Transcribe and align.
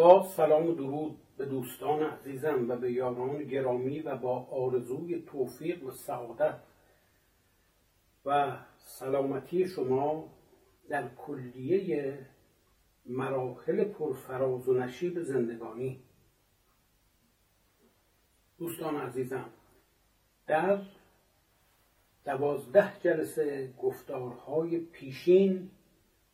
با 0.00 0.22
سلام 0.22 0.66
و 0.66 0.74
درود 0.74 1.18
به 1.36 1.46
دوستان 1.46 2.02
عزیزم 2.02 2.68
و 2.68 2.76
به 2.76 2.92
یاران 2.92 3.44
گرامی 3.44 4.00
و 4.00 4.16
با 4.16 4.38
آرزوی 4.44 5.22
توفیق 5.22 5.84
و 5.84 5.90
سعادت 5.90 6.58
و 8.26 8.56
سلامتی 8.78 9.68
شما 9.68 10.28
در 10.88 11.08
کلیه 11.08 12.18
مراحل 13.06 13.84
پرفراز 13.84 14.68
و 14.68 14.74
نشیب 14.74 15.22
زندگانی. 15.22 16.02
دوستان 18.58 18.96
عزیزم 18.96 19.50
در 20.46 20.82
دوازده 22.24 23.00
جلسه 23.00 23.74
گفتارهای 23.78 24.78
پیشین 24.78 25.70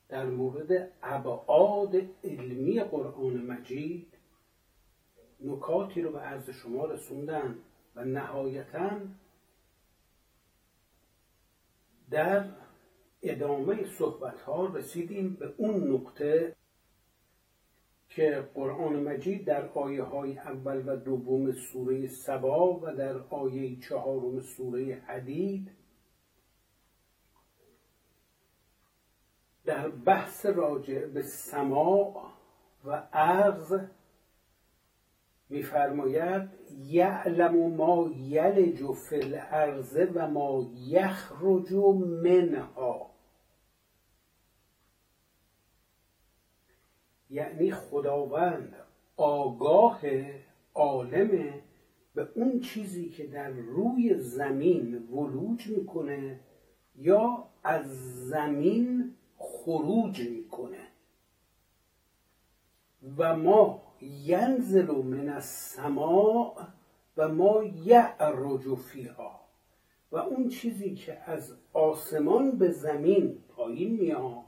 در 0.08 0.26
مورد 0.26 0.92
ابعاد 1.02 1.96
علمی 2.24 2.80
قرآن 2.80 3.36
مجید 3.36 4.14
نکاتی 5.40 6.02
رو 6.02 6.12
به 6.12 6.18
عرض 6.18 6.50
شما 6.50 6.84
رسوندن 6.84 7.58
و 7.94 8.04
نهایتا 8.04 9.00
در 12.10 12.44
ادامه 13.22 13.84
صحبت 13.84 14.40
ها 14.40 14.66
رسیدیم 14.66 15.34
به 15.40 15.54
اون 15.56 15.90
نقطه 15.92 16.56
که 18.08 18.48
قرآن 18.54 19.02
مجید 19.02 19.44
در 19.44 19.68
آیه 19.68 20.02
های 20.02 20.38
اول 20.38 20.82
و 20.88 20.96
دوم 20.96 21.52
سوره 21.52 22.06
سبا 22.08 22.80
و 22.80 22.96
در 22.96 23.18
آیه 23.18 23.76
چهارم 23.80 24.40
سوره 24.40 25.02
حدید 25.06 25.70
در 29.66 29.88
بحث 29.88 30.46
راجع 30.46 31.06
به 31.06 31.22
سماع 31.22 32.22
و 32.84 33.02
عرض 33.12 33.80
میفرماید 35.48 36.48
یعلم 36.88 37.74
ما 37.74 38.10
یلج 38.16 38.92
فی 38.92 39.16
الارض 39.16 40.08
و 40.14 40.28
ما 40.28 40.70
یخرج 40.88 41.72
منها. 42.22 43.10
یعنی 47.30 47.70
خداوند 47.70 48.74
آگاه 49.16 50.00
عالم 50.74 51.54
به 52.14 52.28
اون 52.34 52.60
چیزی 52.60 53.08
که 53.08 53.26
در 53.26 53.50
روی 53.50 54.14
زمین 54.14 55.08
ولوج 55.08 55.66
می‌کنه 55.66 56.40
یا 56.96 57.48
از 57.64 57.86
زمین 58.28 59.15
خروج 59.66 60.20
می‌کنه. 60.20 60.86
و 63.18 63.36
ما 63.36 63.82
ینزل 64.00 64.90
من 64.90 65.28
السماء 65.28 66.66
و 67.16 67.28
ما 67.28 67.64
یعرج 67.64 68.74
فیها. 68.74 69.40
و 70.12 70.16
اون 70.16 70.48
چیزی 70.48 70.94
که 70.94 71.30
از 71.30 71.56
آسمان 71.72 72.50
به 72.50 72.70
زمین 72.70 73.38
پایین 73.48 73.96
میاد 73.96 74.44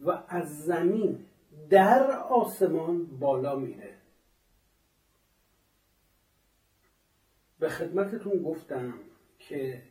و 0.00 0.22
از 0.28 0.64
زمین 0.64 1.26
در 1.70 2.10
آسمان 2.10 3.06
بالا 3.06 3.56
میره. 3.56 3.94
به 7.58 7.68
خدمتتون 7.68 8.42
گفتم 8.42 8.94
که 9.38 9.82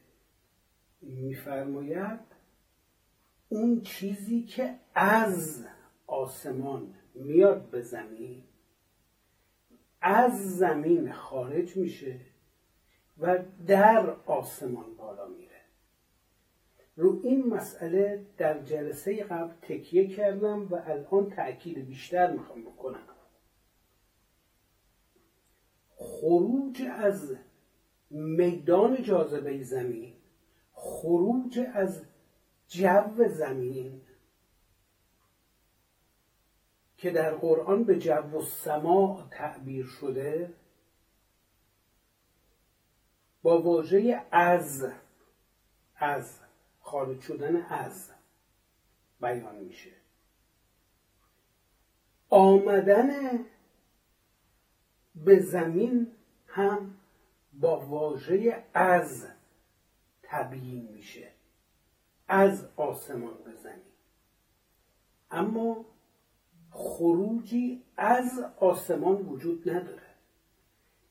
میفرماید 1.02 2.35
اون 3.56 3.82
چیزی 3.82 4.44
که 4.44 4.76
از 4.96 5.66
آسمان 6.08 6.94
میاد 7.14 7.70
به 7.70 7.82
زمین 7.82 8.44
از 10.02 10.58
زمین 10.58 11.12
خارج 11.12 11.78
میشه 11.78 12.20
و 13.18 13.40
در 13.68 14.10
آسمان 14.26 14.96
بالا 14.96 15.28
میره. 15.28 15.62
رو 16.96 17.22
این 17.24 17.48
مسئله 17.48 18.26
در 18.38 18.64
جلسه 18.64 19.24
قبل 19.24 19.54
تکیه 19.62 20.08
کردم 20.08 20.68
و 20.68 20.76
الان 20.76 21.30
تأکید 21.30 21.88
بیشتر 21.88 22.32
می‌خوام 22.32 22.62
بکنم. 22.62 23.08
خروج 25.96 26.82
از 26.92 27.36
میدان 28.10 29.04
جاذبه 29.04 29.64
زمین 29.64 30.14
خروج 30.74 31.60
از 31.74 32.04
جو 32.68 33.28
زمین 33.28 34.02
که 36.98 37.12
در 37.12 37.36
قرآن 37.36 37.84
به 37.84 38.00
جو 38.00 38.14
و 38.14 38.42
سماع 38.42 39.28
تعبیر 39.32 39.86
شده 39.86 40.54
با 43.42 43.62
واژه 43.62 44.26
از 44.32 44.88
از 45.96 46.40
خارج 46.82 47.22
شدن 47.22 47.56
از 47.62 48.12
بیان 49.22 49.56
میشه. 49.56 49.92
آمدن 52.30 53.40
به 55.16 55.40
زمین 55.40 56.12
هم 56.48 56.98
با 57.54 57.80
واژه 57.80 58.64
از 58.74 59.28
تبیین 60.24 60.92
میشه. 60.92 61.35
از 62.28 62.68
آسمان 62.76 63.44
به 63.44 63.56
زمین 63.56 63.96
اما 65.32 65.86
خروجی 66.72 67.84
از 67.98 68.46
آسمان 68.60 69.16
وجود 69.16 69.70
نداره. 69.70 70.16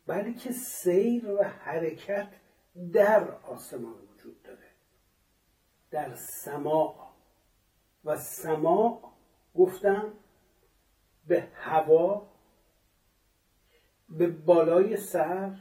بلکه 0.06 0.52
سیر 0.52 1.30
و 1.30 1.42
حرکت 1.42 2.28
در 2.92 3.30
آسمان 3.30 3.94
وجود 4.12 4.42
داره. 4.42 4.70
در 5.90 6.14
سماع 6.14 7.10
و 8.04 8.16
سماع 8.16 9.12
گفتم 9.54 10.12
به 11.26 11.48
هوا 11.54 12.26
به 14.08 14.26
بالای 14.26 14.96
سر 14.96 15.56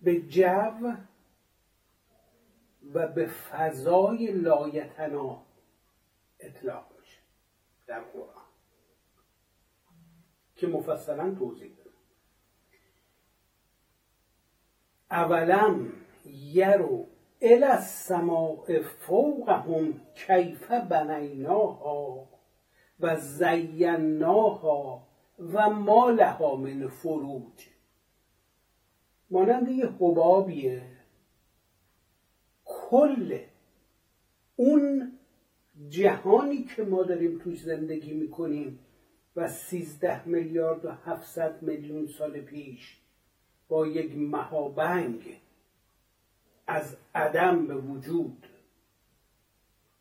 به 0.00 0.20
جو 0.20 0.92
و 2.94 3.08
به 3.08 3.26
فضای 3.26 4.26
لایتنا 4.26 5.42
اطلاق 6.40 6.84
میشه 7.00 7.18
در 7.86 8.00
قرآن. 8.00 8.42
که 10.56 10.66
مفصلا 10.66 11.34
توضیح 11.34 11.70
دادم. 11.76 11.90
اولم 15.10 15.92
یرو 16.26 17.06
الى 17.42 17.64
السماء 17.64 18.82
فوقهم 18.82 20.00
کیف 20.14 20.70
بنیناها 20.70 22.28
و 23.00 23.16
زیناها 23.16 25.06
و 25.38 25.70
ما 25.70 26.10
لها 26.10 26.56
من 26.56 26.88
فروج. 26.88 27.66
مانند 29.30 29.68
یه 29.68 29.86
حبابیه. 29.86 30.91
کل 32.92 33.38
اون 34.56 35.12
جهانی 35.88 36.64
که 36.64 36.82
ما 36.82 37.02
داریم 37.02 37.38
توش 37.38 37.62
زندگی 37.62 38.14
می‌کنیم 38.14 38.78
و 39.36 39.48
سیزده 39.48 40.28
میلیارد 40.28 40.84
و 40.84 40.90
هفتصد 40.90 41.62
میلیون 41.62 42.06
سال 42.06 42.40
پیش 42.40 43.00
با 43.68 43.86
یک 43.86 44.16
مهابنگ 44.16 45.40
از 46.66 46.96
عدم 47.14 47.66
به 47.66 47.74
وجود 47.74 48.46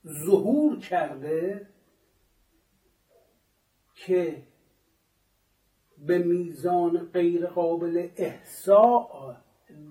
ظهور 0.07 0.79
کرده 0.79 1.67
که 3.95 4.43
به 5.97 6.17
میزان 6.17 6.97
غیر 6.97 7.47
قابل 7.47 8.09
احساء 8.15 9.35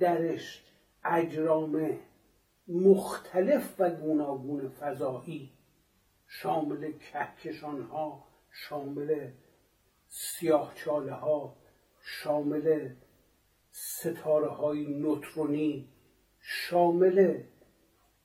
درش 0.01 0.65
اجرام 1.05 1.99
مختلف 2.71 3.75
و 3.79 3.91
گوناگون 3.91 4.69
فضایی 4.69 5.53
شامل 6.27 6.93
کهکشان 6.93 7.83
ها 7.83 8.25
شامل 8.51 9.31
سیاهچاله 10.09 11.13
ها 11.13 11.57
شامل 12.03 12.91
ستاره 13.71 14.49
های 14.49 14.87
نوترونی 14.87 15.89
شامل 16.41 17.43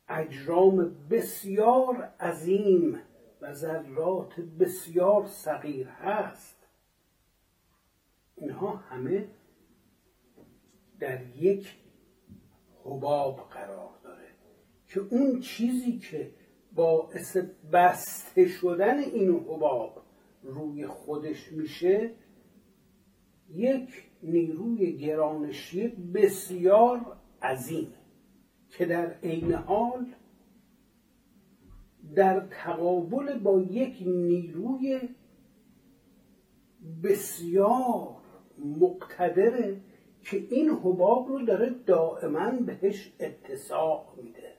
اجرام 0.10 1.08
بسیار 1.10 2.14
عظیم 2.20 3.02
و 3.42 3.54
ذرات 3.54 4.40
بسیار 4.40 5.26
صغیر 5.28 5.88
هست. 5.88 6.68
اینها 8.36 8.76
همه 8.76 9.28
در 11.00 11.22
یک 11.38 11.76
حباب 12.84 13.50
قرار 13.50 13.95
که 14.96 15.02
اون 15.10 15.40
چیزی 15.40 15.98
که 15.98 16.32
باعث 16.76 17.38
بسته 17.74 18.48
شدن 18.48 19.00
این 19.00 19.30
حباب 19.30 20.02
روی 20.44 20.88
خودش 20.88 21.52
میشه 21.52 22.12
یک 23.50 23.90
نیروی 24.24 24.98
گرانشی 24.98 25.88
بسیار 25.88 27.18
عظیم 27.42 27.94
که 28.70 28.86
در 28.86 29.16
عین 29.24 29.54
حال 29.54 30.06
در 32.16 32.40
تقابل 32.40 33.40
با 33.40 33.62
یک 33.62 34.04
نیروی 34.06 35.00
بسیار 37.04 38.16
مقتدره 38.80 39.82
که 40.24 40.38
این 40.38 40.70
حباب 40.70 41.28
رو 41.28 41.46
داره 41.46 41.70
دائما 41.86 42.52
بهش 42.52 43.14
اتساع 43.20 44.14
میده. 44.24 44.55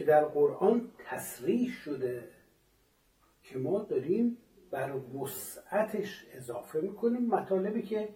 که 0.00 0.06
در 0.06 0.24
قرآن 0.24 0.90
تصریح 1.06 1.70
شده 1.70 2.28
که 3.42 3.58
ما 3.58 3.78
داریم 3.78 4.38
بر 4.70 4.96
وسعتش 4.96 6.26
اضافه 6.32 6.80
می‌کنیم. 6.80 7.26
مطالبی 7.26 7.82
که 7.82 8.08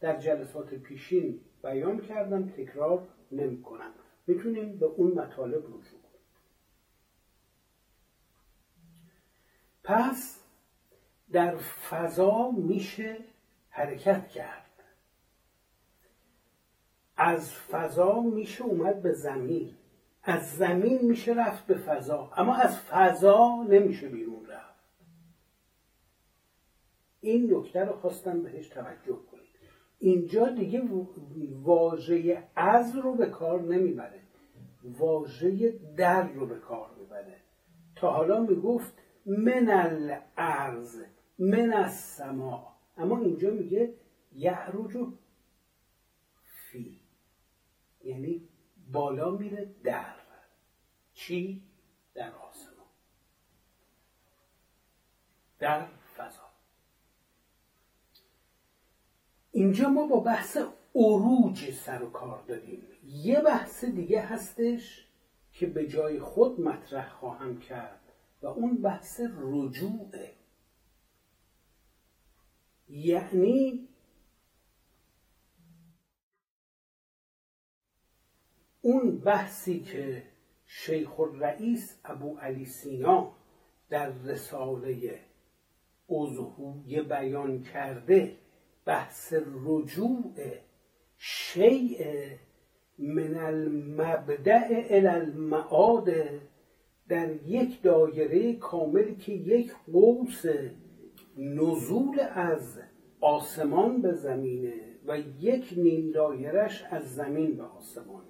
در 0.00 0.16
جلسات 0.16 0.74
پیشین 0.74 1.40
بیان 1.62 2.00
کردم 2.00 2.48
تکرار 2.48 3.08
نمی‌کنم. 3.32 3.92
می‌تونیم 4.26 4.78
به 4.78 4.86
اون 4.86 5.12
مطالب 5.12 5.64
رجوع 5.64 5.80
کنیم. 5.80 6.20
پس 9.84 10.40
در 11.32 11.56
فضا 11.56 12.50
میشه 12.50 13.18
حرکت 13.70 14.28
کرد. 14.28 14.70
از 17.16 17.52
فضا 17.52 18.20
میشه 18.20 18.64
اومد 18.64 19.02
به 19.02 19.12
زمین 19.12 19.76
از 20.22 20.56
زمین 20.56 20.98
میشه 21.02 21.32
رفت 21.32 21.66
به 21.66 21.74
فضا 21.74 22.30
اما 22.36 22.56
از 22.56 22.80
فضا 22.80 23.66
نمیشه 23.68 24.08
بیرون 24.08 24.46
رفت. 24.46 24.80
این 27.20 27.54
نکته 27.54 27.84
رو 27.84 27.92
خواستم 27.92 28.42
بهش 28.42 28.68
توجه 28.68 29.18
کنید. 29.30 29.50
اینجا 29.98 30.48
دیگه 30.48 30.82
واژه 31.52 32.48
از 32.56 32.96
رو 32.96 33.14
به 33.14 33.26
کار 33.26 33.62
نمی‌بره. 33.62 34.20
واژه 34.84 35.78
در 35.96 36.32
رو 36.32 36.46
به 36.46 36.58
کار 36.58 36.90
می‌بره. 36.98 37.36
تا 37.96 38.10
حالا 38.10 38.40
می‌گفت 38.40 38.94
من 39.26 39.68
الارض 39.68 41.02
من 41.38 41.72
السما. 41.72 42.76
اما 42.96 43.18
اینجا 43.18 43.50
میگه 43.50 43.94
یعرج 44.32 44.96
فی. 46.70 47.00
یعنی 48.04 48.48
بالا 48.92 49.30
میره 49.30 49.74
در. 49.84 50.20
چی؟ 51.14 51.62
در 52.14 52.32
آسمان. 52.32 52.86
در 55.58 55.86
فضا. 56.16 56.50
اینجا 59.52 59.88
ما 59.88 60.06
با 60.06 60.20
بحث 60.20 60.58
عروج 60.94 61.70
سر 61.70 62.02
و 62.02 62.10
کار 62.10 62.42
داریم. 62.42 62.82
یه 63.04 63.40
بحث 63.40 63.84
دیگه 63.84 64.20
هستش 64.20 65.06
که 65.52 65.66
به 65.66 65.88
جای 65.88 66.20
خود 66.20 66.60
مطرح 66.60 67.08
خواهم 67.08 67.58
کرد 67.58 68.00
و 68.42 68.46
اون 68.46 68.82
بحث 68.82 69.20
رجوعه. 69.36 70.34
یعنی 72.88 73.88
اون 78.82 79.18
بحثی 79.18 79.80
که 79.80 80.22
شیخ 80.66 81.20
الرئیس 81.20 82.00
ابو 82.04 82.38
علی 82.38 82.64
سینا 82.64 83.32
در 83.90 84.08
رساله 84.08 85.20
اوزهوی 86.06 87.02
بیان 87.02 87.62
کرده 87.62 88.36
بحث 88.84 89.34
رجوع 89.64 90.34
شیء 91.16 92.26
من 92.98 93.36
المبدع 93.36 94.66
الى 94.70 95.06
المعاد 95.06 96.10
در 97.08 97.30
یک 97.46 97.82
دایره 97.82 98.52
کامل 98.52 99.14
که 99.14 99.32
یک 99.32 99.72
قوس 99.92 100.42
نزول 101.36 102.20
از 102.34 102.78
آسمان 103.20 104.02
به 104.02 104.12
زمینه 104.12 104.74
و 105.06 105.18
یک 105.40 105.74
نیم 105.76 106.10
دایرش 106.10 106.84
از 106.90 107.14
زمین 107.14 107.56
به 107.56 107.62
آسمانه. 107.62 108.29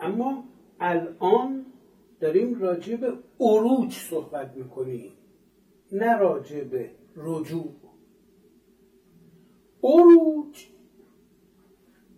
اما 0.00 0.44
الان 0.80 1.66
داریم 2.20 2.60
راجع 2.60 2.96
به 2.96 3.12
عروج 3.40 3.92
صحبت 3.92 4.56
می‌کنیم 4.56 5.12
نه 5.92 6.16
راجع 6.16 6.64
به 6.64 6.90
رجوع. 7.16 7.74
عروج 9.82 10.66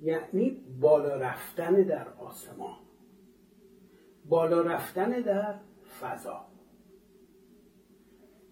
یعنی 0.02 0.50
بالا 0.80 1.16
رفتن 1.16 1.82
در 1.82 2.08
آسمان 2.08 2.76
بالا 4.28 4.60
رفتن 4.60 5.10
در 5.10 5.54
فضا. 6.00 6.46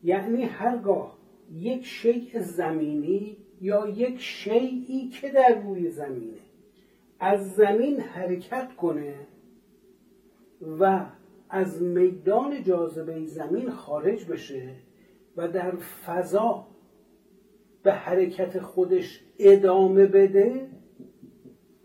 یعنی 0.02 0.43
هرگاه 0.43 1.19
یک 1.52 1.85
شیء 1.85 2.40
زمینی 2.40 3.37
یا 3.61 3.88
یک 3.88 4.21
شیعی 4.21 5.09
که 5.09 5.28
در 5.28 5.62
روی 5.62 5.90
زمینه 5.90 6.40
از 7.21 7.54
زمین 7.54 8.00
حرکت 8.00 8.76
کنه 8.76 9.14
و 10.61 11.07
از 11.50 11.83
میدان 11.83 12.62
جاذبه 12.62 13.26
زمین 13.26 13.71
خارج 13.71 14.25
بشه 14.25 14.75
و 15.37 15.49
در 15.49 15.76
فضا 16.07 16.67
به 17.83 17.93
حرکت 17.93 18.59
خودش 18.59 19.25
ادامه 19.38 20.07
بده 20.07 20.69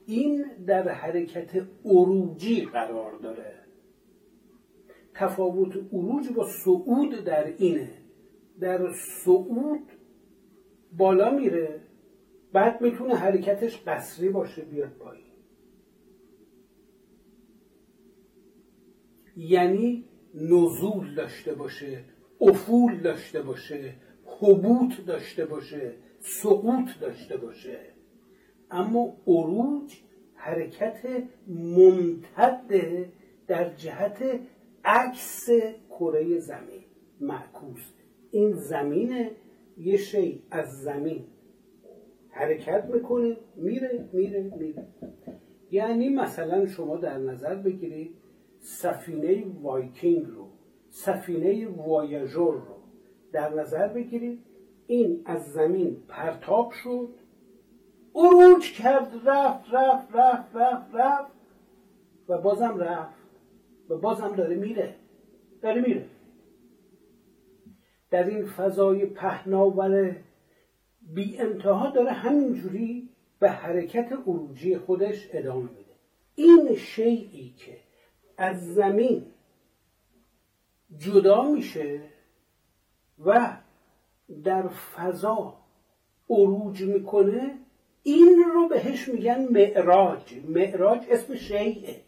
این 0.05 0.45
در 0.67 0.89
حرکت 0.89 1.67
عروجی 1.85 2.65
قرار 2.65 3.11
داره. 3.17 3.55
تفاوت 5.13 5.75
عروج 5.93 6.29
با 6.29 6.47
صعود 6.63 7.23
در 7.23 7.53
اینه. 7.57 7.89
در 8.59 8.91
صعود 9.25 9.91
بالا 10.97 11.29
میره 11.29 11.81
بعد 12.53 12.81
می‌تونه 12.81 13.15
حرکتش 13.15 13.83
قصری 13.87 14.29
باشه 14.29 14.61
بیاد 14.61 14.91
پایین. 14.91 15.24
یعنی 19.37 20.05
نزول 20.33 21.15
داشته 21.15 21.53
باشه 21.53 22.03
افول 22.41 23.01
داشته 23.01 23.41
باشه 23.41 23.93
حبوط 24.25 25.05
داشته 25.07 25.45
باشه 25.45 25.93
سقوط 26.19 26.99
داشته 27.01 27.37
باشه. 27.37 27.79
اما 28.71 29.17
عروج 29.27 29.93
حرکت 30.33 31.23
ممتد 31.47 32.71
در 33.47 33.73
جهت 33.73 34.39
عکس 34.85 35.49
کره 35.89 36.39
زمین. 36.39 36.83
معکوس. 37.21 37.93
این 38.31 38.51
زمین 38.53 39.29
یه 39.77 39.97
شی 39.97 40.43
از 40.51 40.81
زمین. 40.81 41.23
حرکت 42.29 42.85
می‌کنه 42.93 43.37
میره 43.55 44.09
میره 44.13 44.53
میره. 44.57 44.87
یعنی 45.71 46.09
مثلا 46.09 46.65
شما 46.65 46.97
در 46.97 47.17
نظر 47.17 47.55
بگیرید 47.55 48.15
سفینه 48.65 49.45
وایکینگ 49.61 50.25
رو 50.25 50.47
سفینه 50.89 51.67
وایجور 51.67 52.53
رو 52.53 52.75
در 53.31 53.53
نظر 53.53 53.87
بگیرید. 53.87 54.39
این 54.87 55.21
از 55.25 55.53
زمین 55.53 56.03
پرتاب 56.07 56.71
شد. 56.71 57.09
اروج 58.15 58.73
کرد 58.73 59.11
رفت 59.25 59.73
رفت 59.73 60.15
رفت 60.15 60.55
رفت 60.55 60.95
رفت. 60.95 61.31
و 62.29 62.37
بازم 62.37 62.77
رفت. 62.77 63.15
و 63.89 63.97
بازم 63.97 64.35
داره 64.35 64.55
میره. 64.55 64.95
داره 65.61 65.81
میره. 65.81 66.05
در 68.11 68.27
این 68.27 68.45
فضای 68.45 69.05
پهناور 69.05 70.15
بی 71.13 71.37
انتها 71.37 71.89
داره 71.89 72.11
همینجوری 72.11 73.09
به 73.39 73.49
حرکت 73.49 74.11
اروجی 74.27 74.77
خودش 74.77 75.29
ادامه 75.33 75.69
میده. 75.69 75.95
این 76.35 76.75
شیعی 76.75 77.53
که 77.57 77.84
از 78.37 78.73
زمین 78.73 79.33
جدا 80.97 81.43
میشه 81.43 82.09
و 83.25 83.57
در 84.43 84.67
فضا 84.67 85.57
عروج 86.29 86.81
می‌کنه 86.81 87.59
این 88.03 88.43
رو 88.53 88.67
بهش 88.67 89.07
میگن 89.07 89.47
معراج. 89.51 90.33
معراج 90.33 91.05
اسم 91.09 91.35
شیعه. 91.35 92.01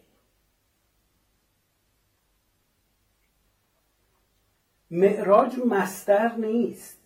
معراج 4.90 5.58
مستر 5.66 6.36
نیست. 6.36 6.98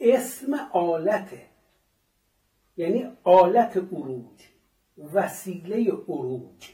اسم 0.00 0.54
آلته. 0.72 1.46
یعنی 2.76 3.16
آلت 3.24 3.76
عروج. 3.76 4.55
وسیله 4.98 5.92
عروج. 5.92 6.70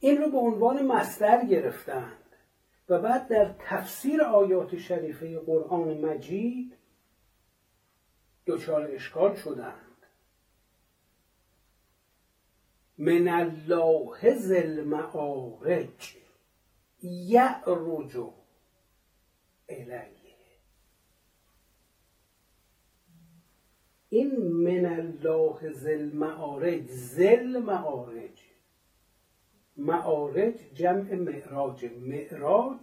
این 0.00 0.16
رو 0.16 0.30
به 0.30 0.38
عنوان 0.38 0.86
مصدر 0.86 1.44
گرفتند 1.46 2.16
و 2.88 2.98
بعد 2.98 3.28
در 3.28 3.54
تفسیر 3.58 4.22
آیات 4.22 4.78
شریفه 4.78 5.38
قرآن 5.38 5.98
مجید 5.98 6.76
دچار 8.46 8.90
اشکال 8.90 9.34
شدند. 9.36 9.90
من 12.98 13.28
الله 13.28 14.34
ذل 14.38 14.84
معارج 14.84 16.16
یعرج 17.02 18.16
الیه. 19.68 20.19
این 24.12 24.38
من 24.42 24.84
الله 24.86 25.72
ذل 25.72 26.10
معارج 26.14 26.86
ذل 26.86 27.58
معارج 27.58 28.50
معارج 29.76 30.54
جمع 30.74 31.14
معراج. 31.14 31.84
معراج 31.84 32.78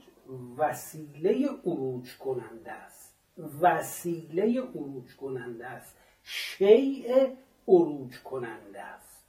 وسیله 0.58 1.50
عروج 1.66 2.18
کننده 2.18 2.72
است. 2.72 3.16
وسیله 3.62 4.62
عروج 4.62 5.16
کننده 5.16 5.68
است. 5.68 5.98
شیء 6.24 7.28
عروج 7.68 8.20
کننده 8.24 8.82
است. 8.82 9.26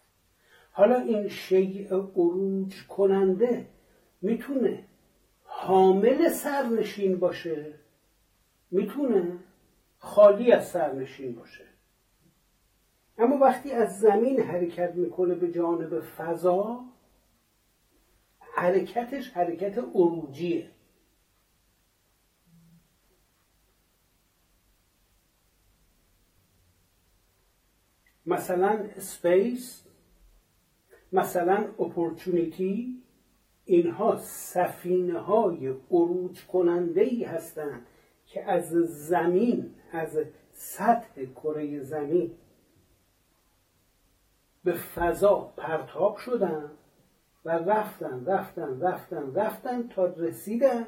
حالا 0.73 1.01
این 1.01 1.29
شیء 1.29 1.95
عروج 1.95 2.87
کننده 2.89 3.69
می‌تونه 4.23 4.85
حامل 5.45 6.29
سرنشین 6.29 7.19
باشه؟ 7.19 7.75
می‌تونه 8.71 9.39
خالی 9.99 10.53
از 10.53 10.69
سرنشین 10.69 11.35
باشه؟ 11.35 11.68
اما 13.19 13.37
وقتی 13.39 13.73
از 13.73 14.01
زمین 14.01 14.41
حرکت 14.41 14.95
می‌کنه 14.95 15.35
به 15.35 15.53
جانب 15.53 16.01
فضا 16.01 16.85
حرکتش 18.41 19.31
حرکت 19.31 19.79
عروجیه. 19.79 20.71
مثلا 28.27 28.89
سپیس 28.99 29.85
مثلا 31.13 31.69
اپورتونیتی 31.79 33.03
اینها 33.65 34.17
سفینه 34.17 35.19
های 35.19 35.69
عروج 35.91 36.47
کننده 36.47 37.01
ای 37.01 37.25
هستند 37.25 37.87
که 38.27 38.45
از 38.45 38.71
زمین 39.09 39.75
از 39.93 40.19
سطح 40.53 41.25
کره 41.25 41.83
زمین 41.83 42.35
به 44.69 44.75
فضا 44.75 45.53
پرتاب 45.57 46.17
شدن 46.17 46.71
و 47.45 47.51
رفتن 47.51 48.27
رفتن 48.27 48.81
رفتن 48.81 49.35
رفتن 49.35 49.89
تا 49.89 50.07
رسیدن 50.07 50.87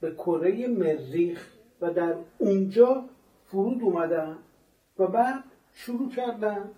به 0.00 0.14
کره 0.14 0.68
مریخ 0.68 1.46
و 1.80 1.90
در 1.90 2.14
اونجا 2.38 3.04
فرود 3.44 3.82
اومدن 3.82 4.36
و 4.98 5.06
بعد 5.06 5.44
شروع 5.72 6.10
کردن 6.10 6.70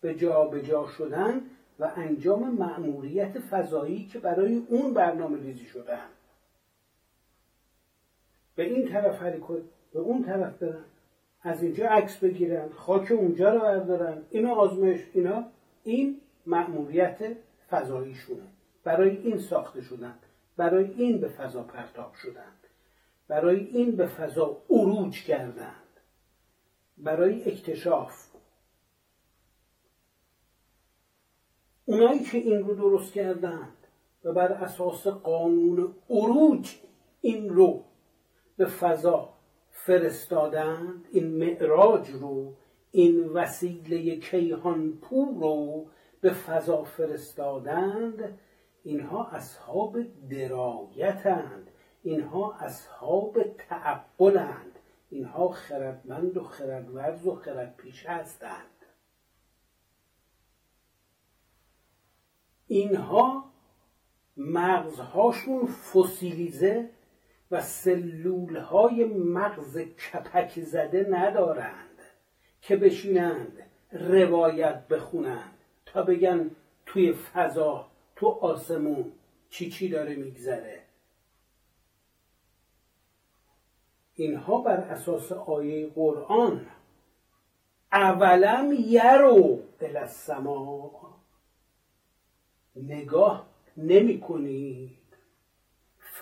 به 0.00 0.14
جا 0.14 0.44
به 0.44 0.62
جا 0.62 0.86
شدن 0.86 1.40
و 1.78 1.92
انجام 1.96 2.54
مأموریت 2.54 3.38
فضایی 3.38 4.06
که 4.06 4.18
برای 4.18 4.62
اون 4.68 4.94
برنامه 4.94 5.38
ریزی 5.42 5.64
شدن. 5.64 6.08
به 8.54 8.62
این 8.62 8.88
طرف 8.88 9.22
حرکت 9.22 9.62
به 9.92 10.00
اون 10.00 10.24
طرف 10.24 10.58
برن 10.58 10.84
از 11.42 11.62
اینجا 11.62 11.88
عکس 11.88 12.16
بگیرن 12.16 12.68
خاک 12.68 13.12
اونجا 13.12 13.54
رو 13.54 13.60
بردارن. 13.60 14.22
اینا 14.30 14.54
آزمایش 14.54 15.00
اینا 15.12 15.44
این 15.84 16.20
مأموریت 16.46 17.36
فضاییشونه. 17.70 18.42
برای 18.84 19.16
این 19.16 19.38
ساخته 19.38 19.80
شدن. 19.80 20.14
برای 20.56 20.90
این 20.90 21.20
به 21.20 21.28
فضا 21.28 21.62
پرتاب 21.62 22.14
شدن. 22.14 22.52
برای 23.28 23.66
این 23.66 23.96
به 23.96 24.06
فضا 24.06 24.62
عروج 24.70 25.24
کردند 25.24 25.76
برای 26.98 27.44
اکتشاف. 27.44 28.26
اونایی 31.84 32.20
که 32.20 32.38
این 32.38 32.58
رو 32.58 32.74
درست 32.74 33.12
کردند 33.12 33.76
و 34.24 34.32
بر 34.32 34.52
اساس 34.52 35.06
قانون 35.06 35.94
عروج 36.10 36.76
این 37.20 37.48
رو 37.48 37.84
به 38.56 38.66
فضا 38.66 39.31
فرستادند 39.86 41.04
این 41.10 41.26
معراج 41.26 42.10
رو 42.10 42.54
این 42.90 43.28
وسیله 43.28 44.16
کیهان 44.16 44.92
پور 44.92 45.28
رو 45.28 45.86
به 46.20 46.32
فضا 46.32 46.84
فرستادند. 46.84 48.38
اینها 48.82 49.26
اصحاب 49.26 49.98
درایتند 50.30 51.70
اینها 52.02 52.54
اصحاب 52.54 53.42
تعقلند 53.42 54.78
اینها 55.10 55.48
خردمند 55.48 56.36
و 56.36 56.44
خردورز 56.44 57.26
و 57.26 57.34
خردپیش 57.34 58.06
هستند. 58.06 58.66
اینها 62.66 63.44
مغزهاشون 64.36 65.66
فسیلیزه 65.66 66.90
و 67.52 67.60
سلول 67.60 68.56
های 68.56 69.04
مغز 69.04 69.78
کپک 69.78 70.60
زده 70.60 71.06
ندارند 71.10 71.98
که 72.60 72.76
بشینند 72.76 73.58
روایت 73.92 74.88
بخونند 74.88 75.58
تا 75.86 76.02
بگن 76.02 76.50
توی 76.86 77.12
فضا 77.12 77.90
تو 78.16 78.26
آسمون 78.26 79.12
چی 79.50 79.70
چی 79.70 79.88
داره 79.88 80.16
میگذره. 80.16 80.82
اینها 84.14 84.60
بر 84.60 84.76
اساس 84.76 85.32
آیه 85.32 85.86
قرآن 85.86 86.66
اولم 87.92 88.72
یرو 88.72 89.62
السما 89.80 90.90
نگاه 92.76 93.46
نمی 93.76 94.20
کنید 94.20 95.01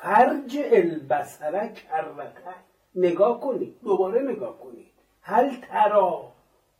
فرج 0.02 0.58
البصره 0.72 1.72
کرته 1.72 2.54
نگاه 2.94 3.40
کنید. 3.40 3.80
دوباره 3.82 4.22
نگاه 4.22 4.58
کنید. 4.58 4.92
هل 5.22 5.60
ترا 5.60 6.32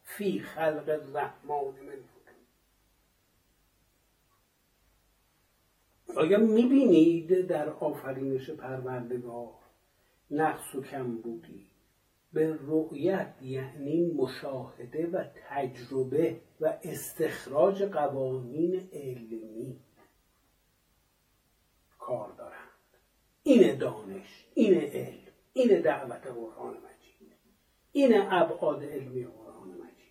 فی 0.02 0.40
خلق 0.40 0.88
الرحمن 0.88 1.54
من 1.54 2.00
آیا 6.16 6.38
می‌بینید 6.38 7.46
در 7.46 7.68
آفرینش 7.68 8.50
پروردگار 8.50 9.54
نقص 10.30 10.74
و 10.74 10.82
کم 10.82 11.16
بودی؟ 11.16 11.66
به 12.32 12.58
رؤیت 12.60 13.34
یعنی 13.42 14.12
مشاهده 14.12 15.06
و 15.06 15.24
تجربه 15.48 16.40
و 16.60 16.78
استخراج 16.82 17.82
قوانین 17.82 18.88
علمی. 18.92 19.80
کار 21.98 22.32
دارند 22.32 22.49
این 23.42 23.78
دانش 23.78 24.46
این 24.54 24.74
علم 24.74 25.18
این 25.52 25.80
دعوت 25.80 26.26
قرآن 26.26 26.74
مجید 26.76 27.32
این 27.92 28.20
ابعاد 28.20 28.84
علمی 28.84 29.24
قرآن 29.24 29.68
مجید. 29.68 30.10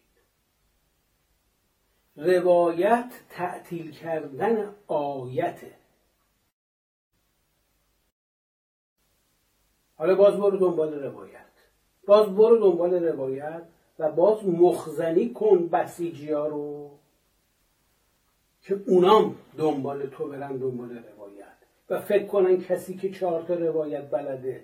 روایت 2.15 3.11
تعطیل 3.29 3.91
کردن 3.91 4.75
آیته 4.87 5.79
حالا 9.95 10.15
باز 10.15 10.37
برو 10.37 10.57
دنبال 10.57 11.03
روایت. 11.03 11.45
باز 12.07 12.35
برو 12.35 12.57
دنبال 12.57 12.93
روایت 12.93 13.63
و 13.99 14.11
باز 14.11 14.47
مخزنی 14.47 15.33
کن 15.33 15.67
بسیجی 15.67 16.31
ها 16.31 16.47
رو 16.47 16.91
که 18.61 18.81
اونام 18.87 19.35
دنبال 19.57 20.05
تو 20.05 20.27
برن 20.27 20.57
دنبال 20.57 20.89
روایت. 20.89 21.18
و 21.89 21.99
فکر 21.99 22.25
کنن 22.25 22.61
کسی 22.61 22.97
که 22.97 23.09
چهار 23.09 23.43
تا 23.43 23.53
روایت 23.53 24.11
بلده. 24.11 24.63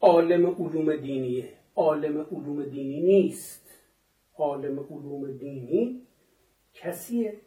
عالم 0.00 0.46
علوم 0.46 0.96
دینیه. 0.96 1.52
عالم 1.76 2.20
علوم 2.20 2.64
دینی 2.64 3.00
نیست. 3.00 3.70
عالم 4.38 4.80
علوم 4.80 5.36
دینی 5.36 6.02
کسیه 6.74 7.40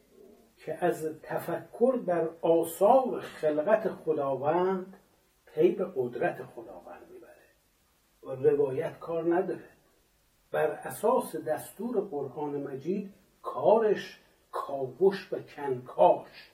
که 0.58 0.86
از 0.86 1.10
تفکر 1.24 1.96
بر 1.96 2.30
آثار 2.42 3.20
خلقت 3.20 3.90
خداوند 3.90 4.98
پی 5.46 5.72
به 5.72 5.86
قدرت 5.96 6.44
خداوند 6.44 7.02
می‌بره. 7.14 7.30
و 8.24 8.50
روایت 8.50 9.00
کار 9.00 9.36
نداره. 9.36 9.70
بر 10.52 10.68
اساس 10.68 11.36
دستور 11.36 12.02
قرآن 12.02 12.64
مجید 12.64 13.14
کارش 13.42 14.20
کاوش 14.52 15.34
و 15.34 15.40
کنکاش. 15.40 16.52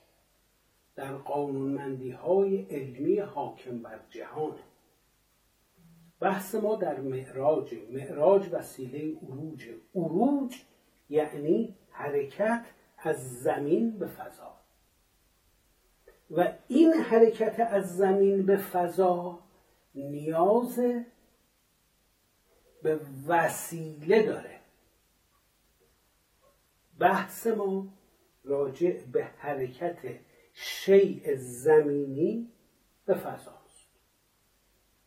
در 0.95 1.13
قانونمندی 1.13 2.11
های 2.11 2.61
علمی 2.61 3.19
حاکم 3.19 3.81
بر 3.81 3.99
جهانه. 4.09 4.63
بحث 6.19 6.55
ما 6.55 6.75
در 6.75 6.99
معراج 6.99 7.75
معراج 7.91 8.49
وسیله 8.51 9.17
عروج. 9.19 9.69
عروج 9.95 10.55
یعنی 11.09 11.75
حرکت 11.89 12.65
از 12.97 13.41
زمین 13.41 13.99
به 13.99 14.07
فضا. 14.07 14.55
و 16.31 16.53
این 16.67 16.93
حرکت 16.93 17.59
از 17.59 17.97
زمین 17.97 18.45
به 18.45 18.57
فضا 18.57 19.39
نیاز 19.95 20.79
به 22.83 22.99
وسیله 23.27 24.25
داره. 24.25 24.59
بحث 26.99 27.47
ما 27.47 27.87
راجع 28.43 29.05
به 29.11 29.23
حرکت 29.23 29.97
شیء 30.57 31.35
زمینی 31.35 32.51
به 33.05 33.13
فضاست 33.13 33.89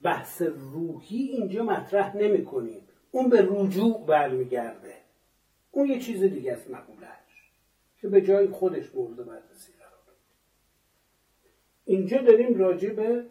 بحث 0.03 0.43
روحی 0.43 1.17
اینجا 1.17 1.65
مطرح 1.65 2.17
نمی 2.17 2.45
کنیم 2.45 2.81
اون 3.11 3.29
به 3.29 3.47
رجوع 3.51 4.07
برمیگرده. 4.07 4.95
اون 5.71 5.87
یه 5.87 6.01
چیز 6.01 6.23
دیگه 6.23 6.53
است 6.53 6.71
مقولهش 6.71 7.53
که 8.01 8.09
به 8.09 8.23
جای 8.23 8.49
خودش 8.49 8.95
مورد 8.95 9.17
بررسی 9.17 9.73
قرار. 9.73 10.17
اینجا 11.85 12.23
داریم 12.23 12.59
راجع 12.59 12.91
به 12.91 13.25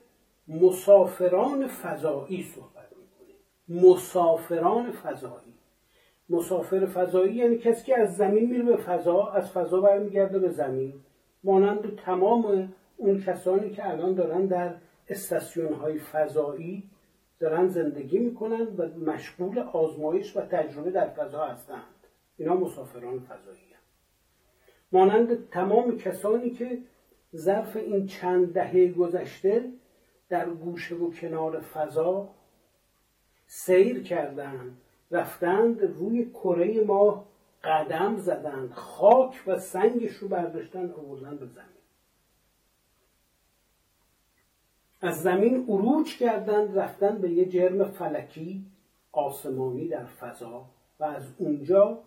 مسافران 0.48 1.68
فضایی 1.68 2.44
صحبت 2.44 2.90
می‌کنیم. 2.90 3.86
مسافران 3.88 4.92
فضایی. 4.92 5.54
مسافر 6.30 6.86
فضایی 6.86 7.36
یعنی 7.36 7.58
کسی 7.58 7.86
که 7.86 8.00
از 8.00 8.18
زمین 8.18 8.50
میره 8.50 8.64
به 8.64 8.78
فضا 8.78 9.28
از 9.28 9.52
فضا 9.52 9.82
برمیگرده 9.82 10.40
به 10.40 10.50
زمین. 10.50 10.94
مانند 11.48 11.96
تمام 11.96 12.74
اون 12.98 13.22
کسانی 13.22 13.70
که 13.70 13.90
الان 13.90 14.14
دارن 14.14 14.46
در 14.46 14.76
استاسیون 15.10 15.74
های 15.74 16.00
فضایی 16.00 16.90
دارن 17.40 17.68
زندگی 17.68 18.20
می‌کنن 18.20 18.68
و 18.78 18.88
مشغول 18.88 19.60
آزمایش 19.60 20.38
و 20.38 20.42
تجربه 20.42 20.92
در 20.92 21.10
فضا 21.10 21.46
هستند 21.46 22.08
اینا 22.38 22.56
مسافران 22.56 23.20
فضایی 23.20 23.58
هستند. 23.58 23.78
مانند 24.92 25.50
تمام 25.50 25.98
کسانی 25.98 26.50
که 26.50 26.78
ظرف 27.36 27.78
این 27.78 28.06
چند 28.06 28.54
دهه 28.54 28.88
گذشته 28.88 29.72
در 30.30 30.50
گوشه 30.50 30.96
و 30.96 31.12
کنار 31.12 31.60
فضا 31.60 32.30
سیر 33.46 34.04
کردند 34.04 34.78
رفتند 35.12 35.82
روی 35.82 36.26
کره 36.26 36.84
ما 36.84 37.26
قدم 37.68 38.18
زدند 38.18 38.72
خاک 38.72 39.44
و 39.48 39.60
سنگش 39.60 40.12
رو 40.12 40.28
برداشتن 40.28 40.92
آوردن 40.92 41.38
به 41.38 41.46
زمین. 41.46 41.78
از 45.02 45.22
زمین 45.22 45.66
عروج 45.70 46.18
کردند 46.18 46.78
رفتن 46.80 47.18
به 47.18 47.32
یه 47.32 47.46
جرم 47.46 47.84
فلکی 47.84 48.66
آسمانی 49.12 49.88
در 49.88 50.06
فضا 50.06 50.66
و 51.00 51.04
از 51.04 51.34
اونجا 51.38 52.04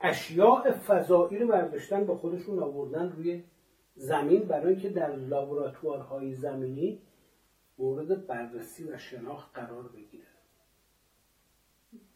اشیاء 0.00 0.72
فضایی 0.72 1.38
رو 1.38 1.48
برداشتن 1.48 2.06
با 2.06 2.16
خودشون 2.16 2.58
آوردن 2.58 3.12
روی 3.12 3.44
زمین 3.94 4.42
برای 4.42 4.72
اینکه 4.72 4.88
در 4.88 5.16
لابراتوارهای 5.16 6.34
زمینی 6.34 7.02
مورد 7.78 8.26
بررسی 8.26 8.84
و 8.84 8.98
شناخت 8.98 9.54
قرار 9.54 9.88
بگیره 9.88 10.31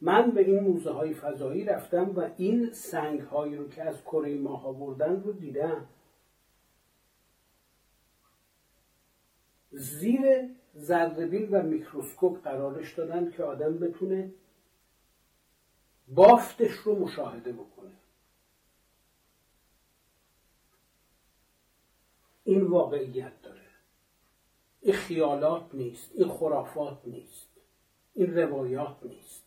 من 0.01 0.31
به 0.31 0.41
این 0.41 0.61
موزه 0.61 0.91
های 0.91 1.15
فضایی 1.15 1.65
رفتم 1.65 2.17
و 2.17 2.31
این 2.37 2.73
سنگ 2.73 3.21
هایی 3.21 3.57
رو 3.57 3.69
که 3.69 3.83
از 3.83 4.03
کره 4.03 4.35
ماه 4.35 4.67
آوردن 4.67 5.23
رو 5.23 5.33
دیدم. 5.33 5.87
زیر 9.71 10.51
زردبین 10.75 11.49
و 11.51 11.63
میکروسکوپ 11.63 12.43
قرارش 12.43 12.95
دادن 12.95 13.31
که 13.31 13.43
آدم 13.43 13.79
بتونه 13.79 14.33
بافتش 16.09 16.73
رو 16.73 16.99
مشاهده 16.99 17.53
بکنه. 17.53 17.93
این 22.45 22.63
واقعیت 22.63 23.43
داره. 23.43 23.61
این 24.81 24.95
خیالات 24.95 25.75
نیست 25.75 26.11
این 26.15 26.29
خرافات 26.29 26.99
نیست 27.05 27.49
این 28.15 28.37
روایات 28.37 28.97
نیست. 29.03 29.46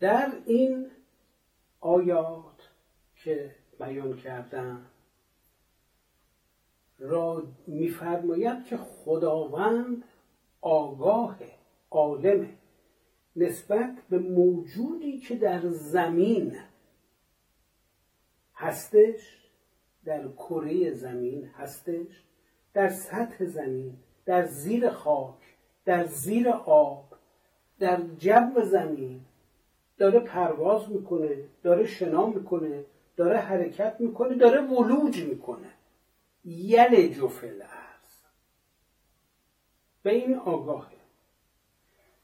در 0.00 0.32
این 0.46 0.90
آیات 1.80 2.70
که 3.14 3.54
بیان 3.78 4.16
کردم 4.16 4.86
را 6.98 7.42
میفرماید 7.66 8.64
که 8.64 8.76
خداوند 8.76 10.04
آگاه 10.60 11.38
عالمه 11.90 12.48
نسبت 13.36 13.98
به 14.10 14.18
موجودی 14.18 15.18
که 15.18 15.36
در 15.36 15.68
زمین 15.68 16.56
هستش 18.54 19.48
در 20.04 20.28
کره 20.28 20.94
زمین 20.94 21.44
هستش 21.44 22.24
در 22.74 22.88
سطح 22.88 23.44
زمین 23.44 23.96
در 24.24 24.46
زیر 24.46 24.90
خاک 24.90 25.56
در 25.84 26.06
زیر 26.06 26.48
آب 26.48 27.14
در 27.78 28.02
جو 28.18 28.62
زمین 28.64 29.20
داره 30.00 30.20
پرواز 30.20 30.90
می‌کنه 30.90 31.44
داره 31.62 31.86
شنا 31.86 32.26
می‌کنه 32.26 32.84
داره 33.16 33.38
حرکت 33.38 33.96
می‌کنه 33.98 34.34
داره 34.34 34.60
ولوج 34.60 35.24
می‌کنه. 35.24 35.70
یل 36.44 37.14
جفل 37.14 37.62
ارز 37.62 38.24
به 40.02 40.14
این 40.14 40.36
آگاهه. 40.36 40.96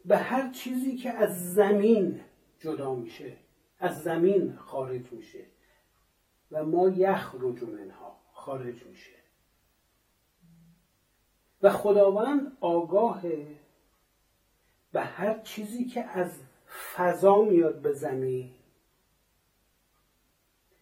به 0.04 0.16
هر 0.16 0.50
چیزی 0.50 0.96
که 0.96 1.10
از 1.10 1.54
زمین 1.54 2.20
جدا 2.58 2.94
میشه 2.94 3.36
از 3.78 4.02
زمین 4.02 4.56
خارج 4.56 5.12
میشه 5.12 5.44
و 6.50 6.64
ما 6.64 6.88
یخ 6.88 7.34
رجو 7.40 7.66
منها 7.66 8.16
خارج 8.32 8.86
میشه. 8.86 9.16
و 11.62 11.70
خداوند 11.70 12.56
آگاهه 12.60 13.46
به 14.92 15.00
هر 15.00 15.38
چیزی 15.38 15.84
که 15.84 16.04
از 16.04 16.45
فضا 16.96 17.42
میاد 17.42 17.82
به 17.82 17.92
زمین. 17.92 18.54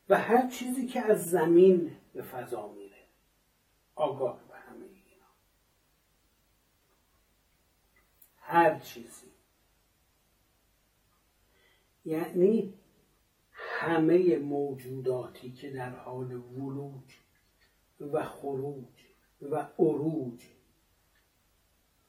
و 0.09 0.18
هر 0.18 0.48
چیزی 0.48 0.87
که 0.87 1.00
از 1.00 1.31
زمین 1.31 1.96
به 2.12 2.22
فضا 2.22 2.72
میره. 2.72 3.05
آگاه 3.94 4.48
به 4.48 4.57
همه 4.57 4.85
اینا. 4.85 5.27
هر 8.37 8.79
چیزی. 8.79 9.27
یعنی 12.05 12.74
همه 13.53 14.38
موجوداتی 14.38 15.53
که 15.53 15.70
در 15.70 15.96
حال 15.96 16.33
ولوج 16.33 17.18
و 18.00 18.24
خروج 18.24 19.05
و 19.42 19.68
عروج 19.79 20.44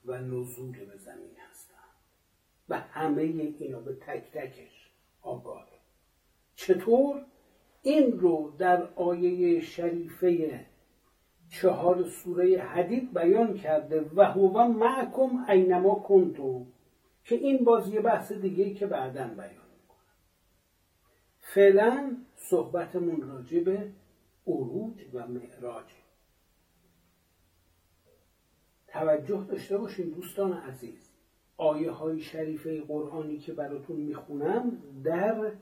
و 0.04 0.18
نزول 0.18 0.84
به 0.84 0.96
زمین. 0.96 1.35
و 2.68 2.78
همه 2.78 3.22
اینا 3.22 3.80
به 3.80 3.94
تک 3.94 4.32
تکش 4.32 4.90
آگاهه 5.22 5.66
چطور؟ 6.54 7.24
این 7.82 8.12
رو 8.12 8.52
در 8.58 8.82
آیه 8.94 9.60
شریفه 9.60 10.66
چهار 11.50 12.04
سوره 12.04 12.58
حدید 12.58 13.14
بیان 13.14 13.54
کرده 13.54 14.10
و 14.14 14.24
هو 14.24 14.68
معکم 14.68 15.44
اینما 15.48 15.94
کنتو 15.94 16.66
که 17.24 17.34
این 17.34 17.64
باز 17.64 17.88
یه 17.88 18.00
بحث 18.00 18.32
دیگه 18.32 18.74
که 18.74 18.86
بعدا 18.86 19.24
بیان 19.24 19.48
می‌کنم. 19.48 20.16
فعلا 21.40 22.16
صحبتمون 22.36 23.22
راجع 23.28 23.60
به 23.60 23.92
عروج 24.46 25.04
و 25.12 25.26
معراج. 25.26 25.86
توجه 28.88 29.44
داشته 29.48 29.78
باشین 29.78 30.10
دوستان 30.10 30.52
عزیز. 30.52 31.15
آیه 31.56 31.90
های 31.90 32.20
شریفه 32.20 32.80
قرآنی 32.80 33.38
که 33.38 33.52
براتون 33.52 33.96
می‌خونم 33.96 34.82
در 35.04 35.52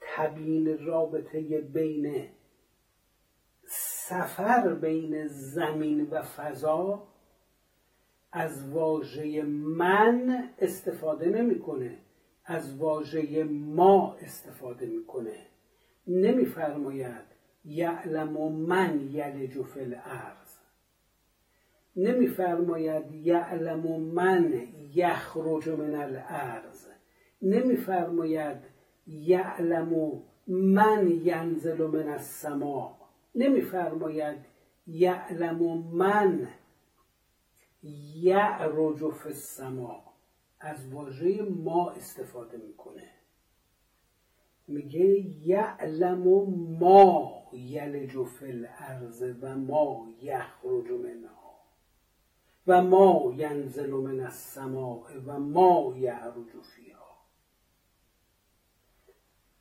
تبیین 0.00 0.86
رابطه 0.86 1.60
بین 1.60 2.28
سفر 4.08 4.74
بین 4.74 5.26
زمین 5.26 6.06
و 6.10 6.22
فضا 6.22 7.08
از 8.32 8.72
واژه 8.72 9.42
من 9.42 10.48
استفاده 10.58 11.28
نمی‌کنه 11.28 11.98
از 12.44 12.76
واژه 12.76 13.44
ما 13.44 14.16
استفاده 14.20 14.86
می‌کنه. 14.86 15.46
نمیفرماید 16.06 17.24
یعلم 17.64 18.52
من 18.52 19.00
یلج 19.00 19.62
فی 19.62 19.80
الارض. 19.80 20.43
نمیفرماید 21.96 23.12
یعلم 23.12 24.00
من 24.00 24.68
یخرج 24.94 25.68
من 25.68 25.94
الارض. 25.94 26.86
نمیفرماید 27.42 28.58
یعلم 29.06 30.22
من 30.46 31.08
ینزل 31.24 31.86
من 31.86 32.08
السماء 32.08 32.90
نمیفرماید 33.34 34.38
یعلم 34.86 35.78
من 35.92 36.48
یعرج 38.14 39.10
فی 39.10 39.28
السما. 39.28 40.04
از 40.60 40.92
واژه 40.92 41.42
ما 41.42 41.90
استفاده 41.90 42.56
می‌کنه. 42.56 43.10
میگه 44.68 45.04
یعلم 45.46 46.22
ما 46.80 47.32
یلج 47.52 48.24
فی 48.24 48.46
الارض 48.46 49.34
و 49.42 49.56
ما 49.56 50.08
یخرج 50.22 50.90
منها. 50.90 51.43
و 52.66 52.82
ما 52.82 53.34
ینزل 53.36 53.90
من 53.90 54.20
السماء 54.20 55.18
و 55.26 55.38
ما 55.38 55.94
یعرج 55.98 56.50
فیها. 56.62 57.26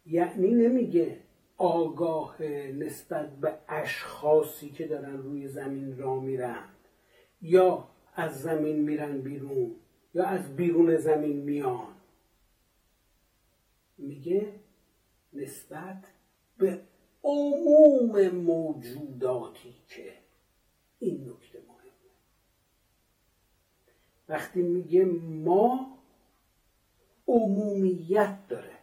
یعنی 0.05 0.51
نمیگه 0.51 1.19
آگاه 1.57 2.43
نسبت 2.71 3.35
به 3.35 3.57
اشخاصی 3.67 4.69
که 4.69 4.87
دارن 4.87 5.17
روی 5.17 5.47
زمین 5.47 5.97
را 5.97 6.19
میرن 6.19 6.69
یا 7.41 7.87
از 8.15 8.41
زمین 8.41 8.75
میرن 8.75 9.21
بیرون 9.21 9.75
یا 10.13 10.25
از 10.25 10.55
بیرون 10.55 10.97
زمین 10.97 11.37
میان. 11.37 11.95
میگه 13.97 14.53
نسبت 15.33 16.03
به 16.57 16.81
عموم 17.23 18.29
موجوداتی 18.29 19.75
که 19.87 20.13
این 20.99 21.23
وقتی 24.29 24.61
میگه 24.61 25.05
ما 25.05 25.97
عمومیت 27.27 28.37
داره. 28.49 28.77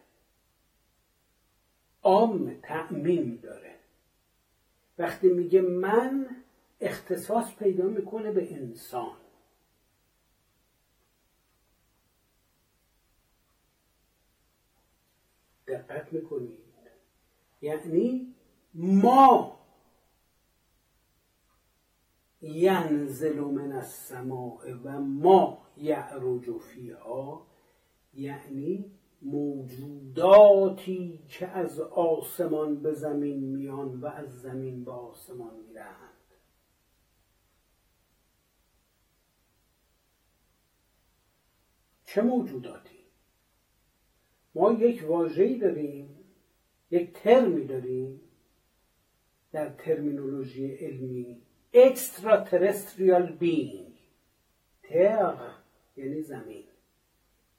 عام 2.03 2.59
تعمیم 2.63 3.39
داره. 3.43 3.75
وقتی 4.97 5.29
میگه 5.29 5.61
من 5.61 6.27
اختصاص 6.81 7.55
پیدا 7.55 7.83
می‌کنه 7.83 8.31
به 8.31 8.53
انسان. 8.53 9.17
دقت 15.67 16.13
می‌کنید. 16.13 16.57
یعنی 17.61 18.33
ما 18.73 19.60
ینزل 22.41 23.39
من 23.39 23.71
السماء 23.71 24.73
و 24.83 24.99
ما 24.99 25.65
یعرج 25.77 26.51
فیها 26.57 27.47
یعنی 28.13 28.91
موجوداتی 29.21 31.19
که 31.29 31.47
از 31.47 31.79
آسمان 31.79 32.81
به 32.81 32.93
زمین 32.93 33.39
میان 33.39 34.01
و 34.01 34.05
از 34.05 34.41
زمین 34.41 34.83
به 34.83 34.91
آسمان 34.91 35.55
میرند 35.67 36.11
چه 42.05 42.21
موجوداتی؟ 42.21 42.99
ما 44.55 44.71
یک 44.71 45.03
واژه‌ای 45.07 45.57
داریم 45.57 46.19
یک 46.91 47.13
ترمی 47.13 47.65
داریم 47.65 48.21
در 49.51 49.69
ترمینولوژی 49.69 50.75
علمی. 50.75 51.41
ترستریال 52.37 53.31
بینگ 53.31 53.97
تر 54.83 55.37
یعنی 55.97 56.21
زمین. 56.21 56.63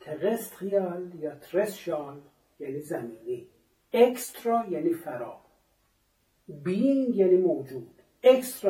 ترستریال 0.01 1.15
یا 1.15 1.35
ترسشال 1.35 2.21
یعنی 2.61 2.81
زمینی. 2.81 3.49
اکسترا 3.93 4.65
یعنی 4.71 4.95
فرا. 4.95 5.41
بینگ 6.49 7.17
یعنی 7.17 7.37
موجود. 7.37 8.03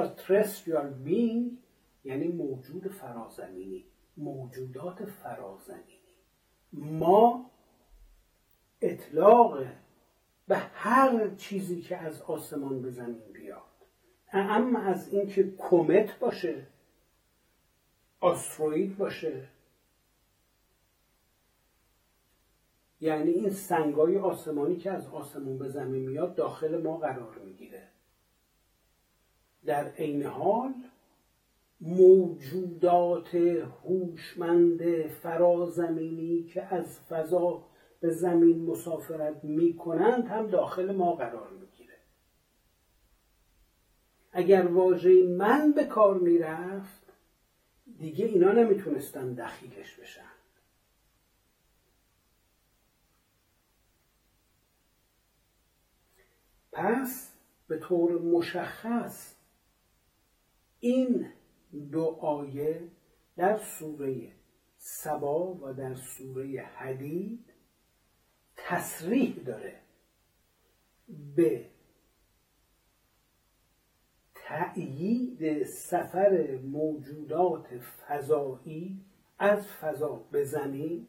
ترستریال 0.09 0.91
بینگ 0.91 1.59
یعنی 2.05 2.29
موجود 2.29 2.89
فرازمینی. 2.89 3.85
موجودات 4.17 5.05
فرازمینی. 5.05 5.99
ما 6.73 7.51
اطلاق 8.81 9.67
به 10.49 10.57
هر 10.57 11.35
چیزی 11.35 11.81
که 11.81 11.97
از 11.97 12.23
آسمان 12.23 12.83
به 12.83 12.91
زمین 12.91 13.33
بیاد. 13.33 13.72
اما 14.33 14.79
از 14.79 15.09
اینکه 15.15 15.43
کومت 15.43 16.19
باشه 16.19 16.67
آستروید 18.21 18.99
باشه. 18.99 19.49
یعنی 23.01 23.31
این 23.31 23.51
سنگای 23.51 24.19
آسمانی 24.19 24.77
که 24.77 24.91
از 24.91 25.09
آسمون 25.09 25.59
به 25.59 25.69
زمین 25.69 26.09
میاد 26.09 26.35
داخل 26.35 26.83
ما 26.83 26.97
قرار 26.97 27.39
می‌گیره. 27.39 27.89
در 29.65 29.89
عین 29.89 30.23
حال 30.23 30.75
موجودات 31.81 33.35
هوشمند 33.85 35.07
فرازمینی 35.07 36.43
که 36.43 36.75
از 36.75 37.01
فضا 37.01 37.65
به 38.01 38.11
زمین 38.11 38.63
مسافرت 38.63 39.45
می‌کنند 39.45 40.27
هم 40.27 40.47
داخل 40.47 40.97
ما 40.97 41.13
قرار 41.13 41.49
می‌گیره. 41.51 41.62
اگر 44.33 44.67
واژه 44.67 45.23
من 45.23 45.73
به 45.73 45.85
کار 45.85 46.19
می‌رفت 46.19 47.03
دیگه 47.99 48.25
اینا 48.25 48.53
نمی‌تونستن 48.53 49.35
دخیلش 49.35 49.95
بشن. 49.95 50.33
پس 56.73 57.33
به 57.69 57.79
طور 57.79 58.23
مشخص 58.23 59.35
این 60.81 61.33
دو 61.93 62.05
آیه 62.21 62.89
در 63.37 63.59
سوره 63.59 64.33
سبا 64.79 65.55
و 65.55 65.73
در 65.73 65.95
سوره 65.95 66.63
حدید 66.63 67.45
تصریح 68.57 69.35
داره 69.45 69.81
به 71.37 71.72
تأیید 74.53 75.65
سفر 75.65 76.59
موجودات 76.63 77.67
فضایی 77.79 79.01
از 79.39 79.67
فضا 79.69 80.25
به 80.31 80.45
زمین 80.45 81.07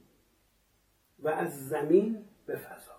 و 1.19 1.27
از 1.27 1.67
زمین 1.69 2.25
به 2.45 2.55
فضا. 2.55 2.91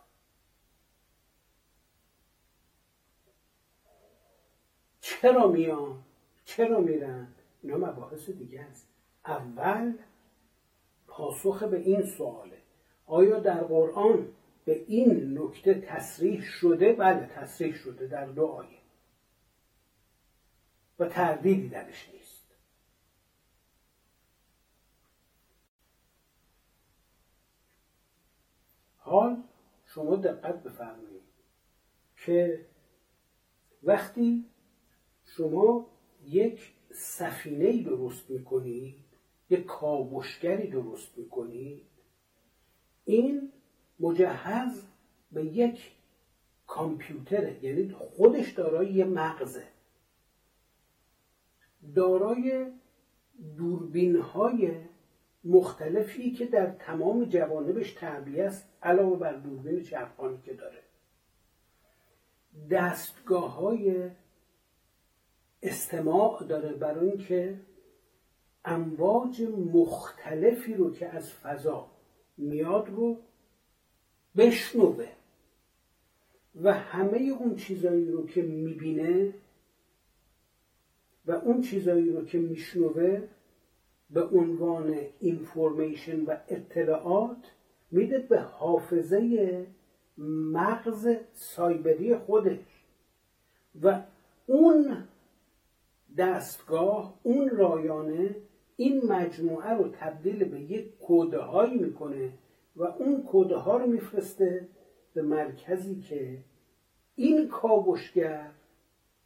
چرا 5.00 5.48
میان؟ 5.48 6.02
چرا 6.44 6.80
میرن؟ 6.80 7.28
اینا 7.62 7.76
مباحث 7.76 8.30
دیگه 8.30 8.60
است. 8.60 8.88
اول 9.26 9.92
پاسخ 11.06 11.62
به 11.62 11.78
این 11.78 12.02
سواله. 12.02 12.58
آیا 13.06 13.38
در 13.38 13.62
قرآن 13.62 14.28
به 14.64 14.84
این 14.86 15.38
نکته 15.38 15.74
تصریح 15.74 16.40
شده؟ 16.42 16.92
بله 16.92 17.26
تصریح 17.26 17.74
شده 17.74 18.06
در 18.06 18.26
دو 18.26 18.46
آیه. 18.46 18.83
تردیدی 21.08 21.68
درش 21.68 22.10
نیست. 22.12 22.44
حال 28.96 29.42
شما 29.86 30.16
دقت 30.16 30.62
بفرمایید 30.62 31.22
که 32.16 32.66
وقتی 33.82 34.44
شما 35.24 35.86
یک 36.26 36.72
سفینه 36.92 37.82
درست 37.82 38.30
می‌کنید 38.30 39.04
یک 39.50 39.64
کاوشگری 39.64 40.70
درست 40.70 41.18
می‌کنید 41.18 41.86
این 43.04 43.52
مجهز 44.00 44.82
به 45.32 45.44
یک 45.44 45.92
کامپیوتره 46.66 47.64
یعنی 47.64 47.92
خودش 47.92 48.50
دارای 48.52 48.92
یه 48.92 49.04
مغزه. 49.04 49.73
دارای 51.94 52.66
دوربین 53.56 54.16
های 54.16 54.72
مختلفی 55.44 56.30
که 56.30 56.46
در 56.46 56.66
تمام 56.66 57.24
جوانبش 57.24 57.92
تعبیه 57.92 58.44
است 58.44 58.68
علاوه 58.82 59.18
بر 59.18 59.32
دوربین 59.32 59.82
چرخانی 59.82 60.38
که 60.44 60.54
داره. 60.54 60.82
دستگاه 62.70 63.54
های 63.54 64.10
استماع 65.62 66.44
داره 66.44 66.72
برای 66.72 67.08
اینکه 67.08 67.60
امواج 68.64 69.42
مختلفی 69.74 70.74
رو 70.74 70.92
که 70.92 71.08
از 71.08 71.32
فضا 71.32 71.90
میاد 72.36 72.88
رو 72.88 73.16
بشنوه 74.36 75.08
و 76.62 76.72
همه 76.72 77.18
اون 77.18 77.56
چیزایی 77.56 78.10
رو 78.10 78.26
که 78.26 78.42
می‌بینه 78.42 79.34
و 81.26 81.32
اون 81.32 81.60
چیزایی 81.60 82.10
رو 82.10 82.24
که 82.24 82.38
میشنوه 82.38 83.22
به 84.10 84.24
عنوان 84.24 84.96
اینفورمیشن 85.20 86.24
و 86.24 86.36
اطلاعات 86.48 87.52
میده 87.90 88.18
به 88.18 88.40
حافظه 88.40 89.66
مغز 90.18 91.16
سایبری 91.32 92.16
خودش. 92.16 92.84
و 93.82 94.02
اون 94.46 95.04
دستگاه 96.16 97.20
اون 97.22 97.48
رایانه 97.48 98.36
این 98.76 99.06
مجموعه 99.06 99.70
رو 99.70 99.88
تبدیل 99.88 100.44
به 100.44 100.60
یک 100.60 100.92
کده 101.00 101.38
هایی 101.38 101.78
می‌کنه 101.78 102.32
و 102.76 102.82
اون 102.82 103.24
کده 103.26 103.56
ها 103.56 103.76
رو 103.76 103.86
میفرسته 103.86 104.68
به 105.14 105.22
مرکزی 105.22 106.00
که 106.00 106.38
این 107.16 107.48
کاوشگر 107.48 108.50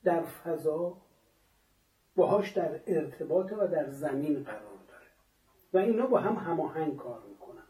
در 0.05 0.23
فضا 0.23 0.97
باهاش 2.19 2.51
در 2.53 2.81
ارتباط 2.87 3.53
و 3.53 3.67
در 3.67 3.91
زمین 3.91 4.43
قرار 4.43 4.79
داره. 4.89 5.07
و 5.73 5.79
اینا 5.79 6.07
با 6.07 6.21
هم 6.21 6.35
هماهنگ 6.35 6.97
کار 6.97 7.23
می‌کنن. 7.29 7.63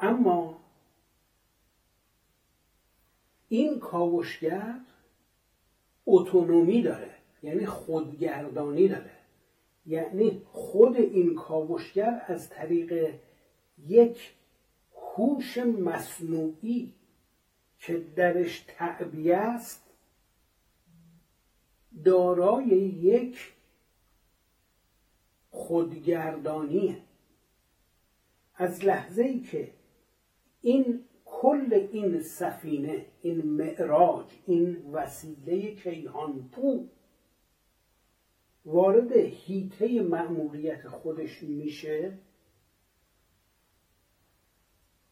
اما 0.00 0.60
این 3.48 3.80
کاوشگر 3.80 4.80
اتونومی 6.06 6.82
داره 6.82 7.14
یعنی 7.42 7.66
خودگردانی 7.66 8.88
داره. 8.88 9.16
یعنی 9.86 10.42
خود 10.52 10.96
این 10.96 11.34
کاوشگر 11.34 12.22
از 12.26 12.48
طریق 12.48 13.14
یک 13.86 14.34
هوش 14.94 15.58
مصنوعی 15.58 16.94
که 17.78 17.98
درش 18.16 18.64
تعبیه 18.68 19.36
است 19.36 19.89
دارای 22.04 22.68
یک 22.68 23.52
خودگردانیه 25.50 26.96
از 28.54 28.84
لحظه 28.84 29.22
ای 29.22 29.40
که 29.40 29.70
این 30.62 31.04
کل 31.24 31.88
این 31.92 32.22
سفینه 32.22 33.06
این 33.22 33.46
معراج 33.46 34.26
این 34.46 34.90
وسیله 34.92 35.74
کیهانپو 35.74 36.86
وارد 38.64 39.12
هیته 39.12 40.02
مأموریت 40.02 40.88
خودش 40.88 41.42
میشه 41.42 42.18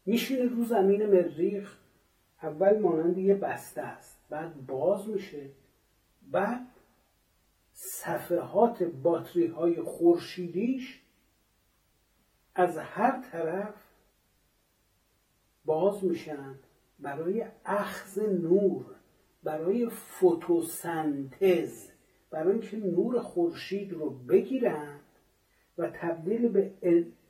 میشینه 0.06 0.42
رو 0.42 0.64
زمین 0.64 1.06
مریخ 1.06 1.78
اول 2.42 2.78
مانند 2.78 3.18
یه 3.18 3.34
بسته 3.34 3.82
است 3.82 4.18
بعد 4.28 4.66
باز 4.66 5.08
میشه. 5.08 5.50
بعد 6.30 6.66
صفحات 7.72 8.82
باتری 8.82 9.46
های 9.46 9.82
خورشیدیش 9.82 11.02
از 12.54 12.78
هر 12.78 13.22
طرف 13.32 13.74
باز 15.64 16.04
میشن 16.04 16.54
برای 16.98 17.44
اخذ 17.64 18.18
نور 18.18 18.84
برای 19.42 19.88
فتوسنتز 19.88 21.88
برای 22.30 22.52
اینکه 22.52 22.76
نور 22.76 23.20
خورشید 23.20 23.92
رو 23.92 24.10
بگیرن 24.10 25.00
و 25.78 25.90
تبدیل 25.90 26.48
به 26.48 26.72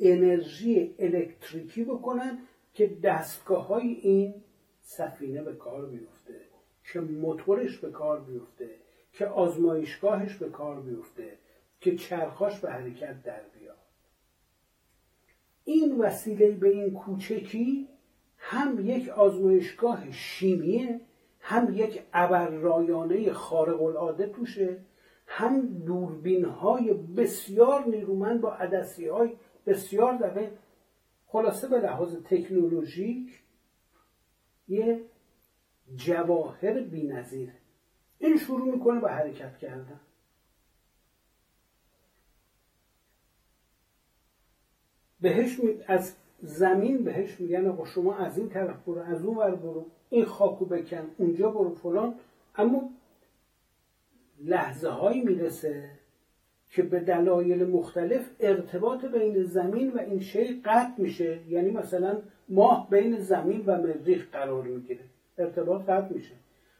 انرژی 0.01 0.95
الکتریکی 0.99 1.85
بکنن 1.85 2.39
که 2.75 2.97
دستگاه 3.03 3.67
های 3.67 3.89
این 3.89 4.35
سفینه 4.81 5.43
به 5.43 5.53
کار 5.53 5.87
بیفته 5.87 6.41
که 6.93 7.01
موتورش 7.01 7.79
به 7.79 7.91
کار 7.91 8.21
بیفته. 8.21 8.71
که 9.19 9.27
آزمایشگاهش 9.27 10.35
به 10.35 10.49
کار 10.49 10.81
بیفته 10.81 11.39
که 11.81 11.97
چرخاش 11.97 12.61
به 12.61 12.71
حرکت 12.71 13.23
در 13.23 13.43
بیاد. 13.59 13.77
این 15.65 15.99
وسیله 15.99 16.51
به 16.51 16.69
این 16.69 16.95
کوچکی 16.95 17.89
هم 18.37 18.81
یک 18.81 19.09
آزمایشگاه 19.09 20.11
شیمیه 20.11 21.01
هم 21.41 21.75
یک 21.75 22.03
ابررایانه 22.13 23.33
خارق 23.33 23.83
العاده 23.83 24.27
توشه 24.27 24.79
هم 25.27 25.67
دوربین 25.67 26.45
های 26.45 26.95
بسیار 26.95 27.85
نیرومند 27.89 28.41
با 28.41 28.55
عدسی 28.55 29.09
های 29.09 29.37
بسیار 29.67 30.17
دقیق. 30.17 30.51
خلاصه 31.27 31.69
به 31.69 31.79
لحاظ 31.79 32.17
تکنولوژیک 32.25 33.43
یه 34.69 35.01
جواهر 35.97 36.81
نظیره 36.93 37.58
این 38.19 38.37
شروع 38.37 38.75
می‌کنه 38.75 39.01
به 39.01 39.11
حرکت 39.11 39.59
کردن. 39.59 40.01
بهش 45.21 45.61
از 45.87 46.15
زمین 46.43 47.05
بهش 47.05 47.41
میگن 47.41 47.67
آقا 47.67 47.85
شما 47.85 48.17
از 48.17 48.39
این 48.39 48.49
طرف 48.49 48.85
برو 48.85 49.01
از 49.01 49.25
اون 49.25 49.37
ور 49.37 49.55
برو 49.55 49.87
این 50.11 50.25
خاکو 50.25 50.65
بکن 50.65 51.11
اونجا 51.19 51.51
برو 51.51 51.75
فلان. 51.75 52.15
اما 52.57 52.91
لحظه 54.45 54.89
هایی 54.89 55.21
می‌رسه 55.21 55.91
که 56.71 56.83
به 56.83 57.01
دلایل 57.01 57.67
مختلف 57.67 58.31
ارتباط 58.41 59.05
بین 59.05 59.43
زمین 59.43 59.91
و 59.91 59.99
این 59.99 60.21
شی 60.21 60.61
قطع 60.61 60.93
میشه. 60.99 61.41
یعنی 61.49 61.71
مثلا 61.71 62.23
ماه 62.49 62.91
بین 62.91 63.19
زمین 63.19 63.63
و 63.67 63.83
مریخ 63.83 64.31
قرار 64.33 64.63
می‌گیره. 64.63 65.05
ارتباط 65.39 65.83
قطع 65.83 66.15
میشه. 66.15 66.35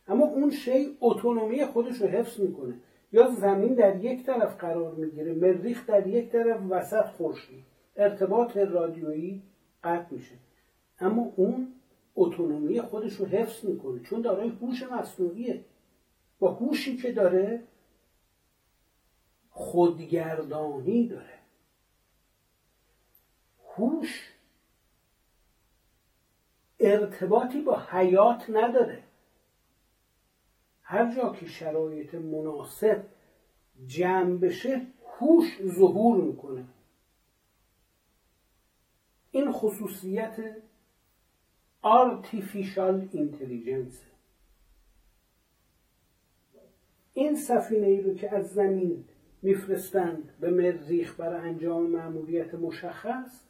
اما 0.08 0.24
اون 0.24 0.50
شی 0.50 0.96
اتونومی 1.00 1.64
خودش 1.64 1.96
رو 1.96 2.06
حفظ 2.06 2.40
می‌کنه. 2.40 2.74
یا 3.12 3.30
زمین 3.30 3.74
در 3.74 4.04
یک 4.04 4.26
طرف 4.26 4.56
قرار 4.56 4.94
می‌گیره 4.94 5.32
مریخ 5.32 5.86
در 5.86 6.06
یک 6.06 6.30
طرف 6.30 6.60
وسط 6.70 7.04
خورشید. 7.04 7.64
ارتباط 7.96 8.56
رادیویی 8.56 9.42
قطع 9.84 10.14
میشه. 10.14 10.34
اما 11.00 11.32
اون 11.36 11.72
اتونومی 12.14 12.80
خودش 12.80 13.12
رو 13.12 13.26
حفظ 13.26 13.64
می‌کنه. 13.64 14.00
چون 14.00 14.20
دارای 14.20 14.48
هوش 14.48 14.82
مصنوعیه. 14.82 15.64
با 16.38 16.52
هوشی 16.52 16.96
که 16.96 17.12
داره 17.12 17.62
خودگردانی 19.50 21.08
داره. 21.08 21.38
هوش 23.76 24.32
ارتباطی 26.80 27.60
با 27.60 27.82
حیات 27.90 28.50
نداره. 28.50 29.02
هر 30.90 31.14
جا 31.14 31.33
که 31.33 31.46
شرایط 31.46 32.14
مناسب 32.14 33.05
جمع 33.87 34.38
بشه 34.38 34.87
هوش 35.18 35.62
ظهور 35.62 36.24
می‌کنه. 36.24 36.64
این 39.31 39.53
خصوصیت 39.53 40.57
artificial 41.85 43.14
intelligence. 43.14 43.96
این 47.14 47.37
سفینه 47.37 47.87
ای 47.87 48.01
رو 48.01 48.14
که 48.14 48.35
از 48.35 48.46
زمین 48.51 49.05
میفرستند 49.42 50.38
به 50.40 50.51
مریخ 50.51 51.20
برای 51.20 51.48
انجام 51.48 51.87
معمولیت 51.87 52.55
مشخص 52.55 53.44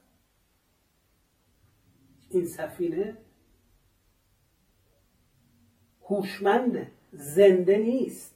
این 2.31 2.46
سفینه 2.46 3.16
هوشمند 6.03 6.97
زنده 7.12 7.78
نیست. 7.78 8.34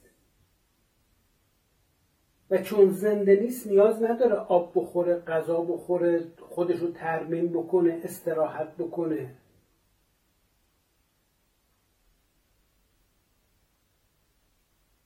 و 2.49 2.57
چون 2.57 2.91
زنده 2.91 3.35
نیست 3.35 3.67
نیاز 3.67 4.03
نداره 4.03 4.35
آب 4.35 4.71
بخوره 4.75 5.19
غذا 5.19 5.61
بخوره 5.61 6.31
خودش 6.39 6.79
رو 6.79 6.91
ترمیم 6.91 7.47
بکنه 7.47 8.01
استراحت 8.03 8.77
بکنه. 8.77 9.35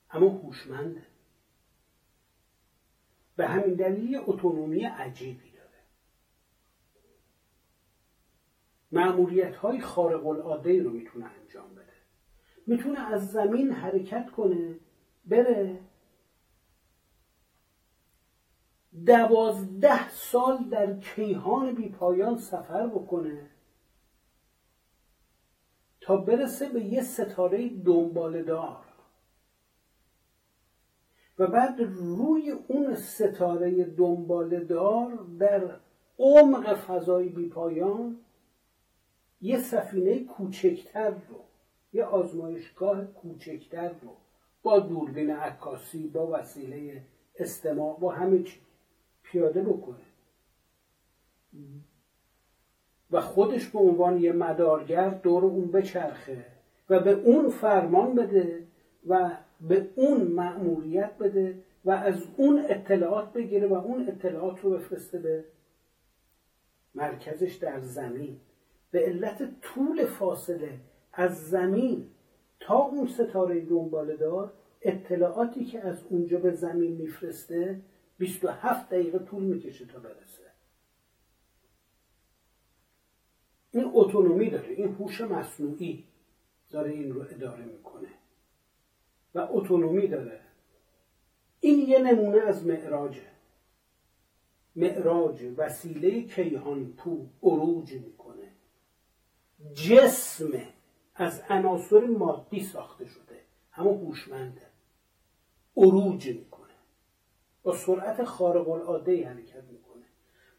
اما 0.09 0.29
هوشمنده. 0.29 1.01
به 3.35 3.47
همین 3.47 3.73
دلیل 3.73 4.21
اتونومی 4.25 4.83
عجیبی 4.83 5.51
داره. 5.51 5.79
معمولیت 8.91 9.55
های 9.55 9.81
خارق 9.81 10.27
العاده 10.27 10.83
رو 10.83 10.89
می‌تونه 10.89 11.25
انجام 11.25 11.75
بده. 11.75 11.86
می‌تونه 12.67 13.13
از 13.13 13.31
زمین 13.31 13.71
حرکت 13.71 14.29
کنه 14.31 14.75
بره. 15.25 15.79
دوازده 19.05 20.09
سال 20.09 20.57
در 20.71 20.99
کیهان 20.99 21.75
بی 21.75 21.89
پایان 21.89 22.37
سفر 22.37 22.87
بکنه 22.87 23.49
تا 26.01 26.17
برسه 26.17 26.69
به 26.69 26.83
یه 26.83 27.01
ستاره 27.01 27.69
دنبالدار 27.69 28.85
و 31.39 31.47
بعد 31.47 31.81
روی 31.81 32.51
اون 32.51 32.95
ستاره 32.95 33.83
دنبالدار 33.83 35.25
در 35.39 35.79
عمق 36.19 36.73
فضای 36.73 37.29
بی 37.29 37.49
پایان 37.49 38.19
یه 39.41 39.57
سفینه 39.57 40.23
کوچکتر 40.23 41.09
رو 41.09 41.43
یه 41.93 42.03
آزمایشگاه 42.03 43.05
کوچکتر 43.05 43.89
رو 43.89 44.15
با 44.63 44.79
دوربین 44.79 45.31
عکاسی 45.31 46.07
با 46.07 46.27
وسیله 46.27 47.01
استماع 47.39 47.99
با 47.99 48.11
همه 48.11 48.43
چی 48.43 48.59
پیاده 49.23 49.61
بکنه. 49.63 50.05
و 53.11 53.21
خودش 53.21 53.67
به 53.67 53.79
عنوان 53.79 54.21
یه 54.21 54.31
مدارگر 54.31 55.09
دور 55.09 55.45
اون 55.45 55.71
بچرخه 55.71 56.45
و 56.89 56.99
به 56.99 57.11
اون 57.11 57.49
فرمان 57.49 58.15
بده 58.15 58.67
و 59.07 59.31
به 59.61 59.89
اون 59.95 60.21
مأموریت 60.21 61.17
بده 61.17 61.63
و 61.85 61.91
از 61.91 62.23
اون 62.37 62.65
اطلاعات 62.69 63.33
بگیره 63.33 63.67
و 63.67 63.73
اون 63.73 64.07
اطلاعات 64.09 64.61
رو 64.61 64.69
بفرسته 64.69 65.19
به 65.19 65.45
مرکزش 66.95 67.55
در 67.55 67.79
زمین. 67.79 68.39
به 68.91 68.99
علت 68.99 69.61
طول 69.61 70.05
فاصله 70.05 70.79
از 71.19 71.49
زمین 71.49 72.09
تا 72.59 72.77
اون 72.77 73.07
ستاره 73.07 73.65
دنباله 73.65 74.15
دار 74.15 74.53
اطلاعاتی 74.81 75.65
که 75.65 75.87
از 75.87 76.05
اونجا 76.09 76.39
به 76.39 76.51
زمین 76.51 76.91
میفرسته 76.91 77.81
27 78.17 78.89
دقیقه 78.89 79.19
طول 79.19 79.43
می‌کشه 79.43 79.85
تا 79.85 79.99
برسه. 79.99 80.51
این 83.71 83.91
اتونومی 83.93 84.49
داره 84.49 84.69
این 84.69 84.95
هوش 84.95 85.21
مصنوعی 85.21 86.03
داره 86.69 86.91
این 86.91 87.11
رو 87.11 87.21
اداره 87.21 87.65
می‌کنه. 87.65 88.09
و 89.35 89.47
اتونومی 89.51 90.07
داره. 90.07 90.39
این 91.59 91.89
یه 91.89 91.99
نمونه 91.99 92.41
از 92.41 92.65
معراجه. 92.65 93.31
معراج 94.75 95.43
وسیله 95.57 96.21
کیهان 96.21 96.93
پو 96.93 97.25
عروج 97.43 97.93
می‌کنه. 97.93 98.51
جسم 99.73 100.76
از 101.17 101.41
عناصر 101.49 102.05
مادی 102.05 102.63
ساخته 102.63 103.05
شده. 103.05 103.41
اما 103.75 103.91
هوشمنده. 103.91 104.61
عروج 105.77 106.27
می‌کنه. 106.27 106.73
با 107.63 107.75
سرعت 107.75 108.23
خارق 108.23 108.69
العاده 108.69 109.27
حرکت 109.27 109.63
می‌کنه. 109.71 110.03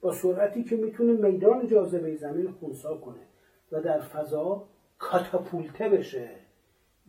با 0.01 0.13
سرعتی 0.13 0.65
که 0.65 0.77
می‌تونه 0.77 1.29
میدان 1.29 1.67
جاذبه 1.67 2.17
زمین 2.17 2.53
خونسا 2.53 2.97
کنه 2.97 3.27
و 3.73 3.83
در 3.83 4.01
فضا 4.01 4.69
کاتاپولته 4.99 5.89
بشه 5.89 6.31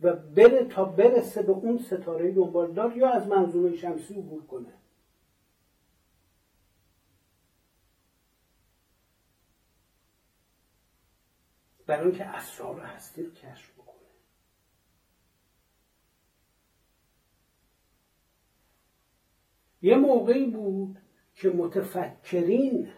و 0.02 0.16
بره 0.16 0.64
تا 0.64 0.84
برسه 0.84 1.42
به 1.42 1.52
اون 1.52 1.78
ستاره 1.78 2.32
دنبالدار 2.32 2.96
یا 2.96 3.10
از 3.10 3.26
منظومه 3.26 3.76
شمسی 3.76 4.14
عبور 4.14 4.46
کنه. 4.46 4.72
برای 11.90 12.06
اینکه 12.06 12.24
اسرار 12.24 12.80
هستی 12.80 13.22
رو 13.22 13.30
کشف 13.30 13.72
بکنه. 13.72 13.94
یه 19.82 19.96
موقعی 19.96 20.46
بود 20.46 20.98
که 21.34 21.50
متفکرین 21.50 22.92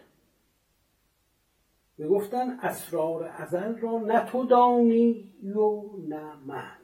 می‌گفتن 1.97 2.59
اسرار 2.61 3.23
ازل 3.23 3.77
را 3.77 3.99
نه 3.99 4.25
تو 4.25 4.45
دانی 4.45 5.33
و 5.43 5.97
نه 6.07 6.35
من. 6.35 6.77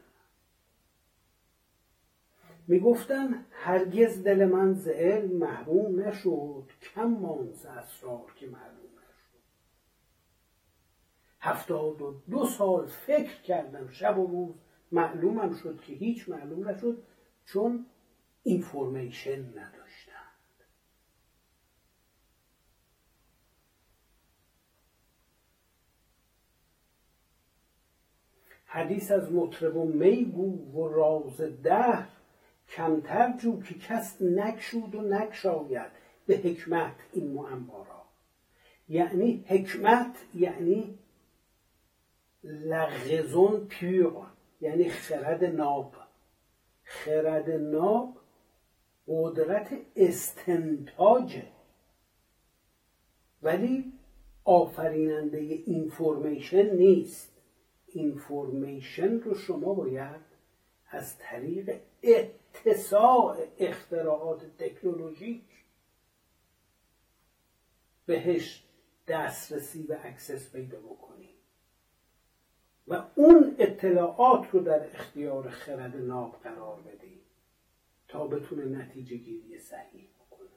می‌گفتن 2.67 3.45
هرگز 3.51 4.23
دل 4.23 4.45
من 4.45 4.73
ز 4.73 4.87
علم 4.87 5.37
محروم 5.37 5.99
نشد 5.99 6.63
کم 6.81 7.07
مان 7.07 7.53
اسرار 7.65 8.33
که 8.35 8.47
نشد 8.47 8.78
هفتاد 11.39 12.01
و 12.01 12.21
دو 12.29 12.45
سال 12.45 12.85
فکر 12.85 13.41
کردم 13.41 13.89
شب 13.91 14.19
و 14.19 14.27
روز 14.27 14.55
معلومم 14.91 15.55
شد 15.55 15.81
که 15.81 15.93
هیچ 15.93 16.29
معلوم 16.29 16.69
نشد 16.69 17.03
چون 17.45 17.85
اینفورمیشن 18.43 19.39
نداشتند 19.39 20.19
حدیث 28.65 29.11
از 29.11 29.31
مطرب 29.31 29.77
و 29.77 29.85
میگو 29.85 30.79
و 30.79 30.87
راز 30.87 31.41
دهر 31.41 32.07
کمتر 32.69 33.37
جو 33.37 33.61
که 33.61 33.73
کس 33.73 34.21
نکشود 34.21 34.95
و 34.95 35.01
نکشاید 35.01 35.91
به 36.27 36.37
حکمت 36.37 36.95
این 37.13 37.31
معما 37.31 37.85
را. 37.89 38.05
یعنی 38.89 39.43
حکمت 39.47 40.17
یعنی 40.35 40.99
لغزون 42.43 43.67
پیور 43.67 44.27
یعنی 44.61 44.89
خرد 44.89 45.43
ناب. 45.43 45.95
خرد 46.83 47.49
ناب 47.49 48.17
قدرت 49.07 49.81
استنتاجه 49.95 51.47
ولی 53.41 53.93
آفریننده 54.43 55.37
اینفورمیشن 55.37 56.75
نیست. 56.75 57.33
اینفورمیشن 57.87 59.19
رو 59.19 59.35
شما 59.35 59.73
باید 59.73 60.21
از 60.89 61.17
طریق 61.17 61.81
اتساع 62.03 63.37
اختراعات 63.57 64.57
تکنولوژیک 64.57 65.43
بهش 68.05 68.63
دسترسی 69.07 69.83
و 69.83 69.97
اکسس 70.03 70.51
پیدا 70.51 70.79
بکنید 70.79 71.28
و 72.89 73.03
اون 73.15 73.55
اطلاعات 73.59 74.49
رو 74.51 74.59
در 74.59 74.85
اختیار 74.95 75.49
خرد 75.49 75.95
ناب 75.95 76.39
قرار 76.43 76.81
بدید 76.81 77.21
تا 78.07 78.27
بتونه 78.27 78.65
نتیجه 78.65 79.17
گیری 79.17 79.57
صحیح 79.57 80.09
بکنه. 80.19 80.49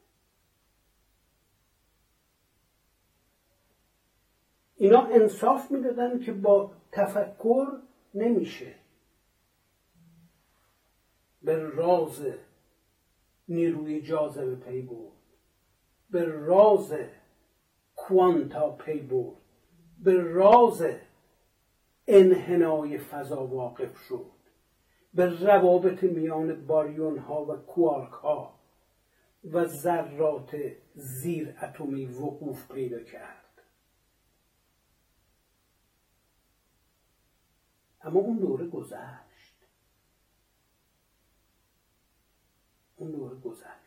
اینا 4.77 5.07
انصاف 5.07 5.71
می‌دادن 5.71 6.19
که 6.19 6.33
با 6.33 6.73
تفکر 6.93 7.67
نمیشه 8.15 8.75
به 11.43 11.57
راز 11.57 12.27
نیروی 13.49 14.01
جاذبه 14.01 14.55
پی 14.55 14.83
برد 14.83 15.13
به 16.11 16.25
راز 16.25 16.95
کوانتا 17.97 18.71
پی 18.71 18.99
برد 18.99 19.37
به 19.99 20.23
راز 20.23 20.83
انحنای 22.07 22.99
فضا 22.99 23.47
واقف 23.47 23.99
شد. 23.99 24.33
به 25.15 25.45
روابط 25.45 26.03
میان 26.03 26.67
باریون 26.67 27.19
ها 27.19 27.45
و 27.45 27.57
کوارک 27.57 28.13
ها 28.13 28.59
و 29.45 29.67
ذرات 29.67 30.57
زیر 30.95 31.57
اتمی 31.63 32.07
وقوف 32.07 32.73
پیدا 32.73 33.03
کرد. 33.03 33.63
اما 38.01 38.21
اون 38.21 38.39
دوره 38.39 38.67
گذشت. 38.67 39.67
اون 42.97 43.11
دوره 43.11 43.37
گذشت. 43.37 43.83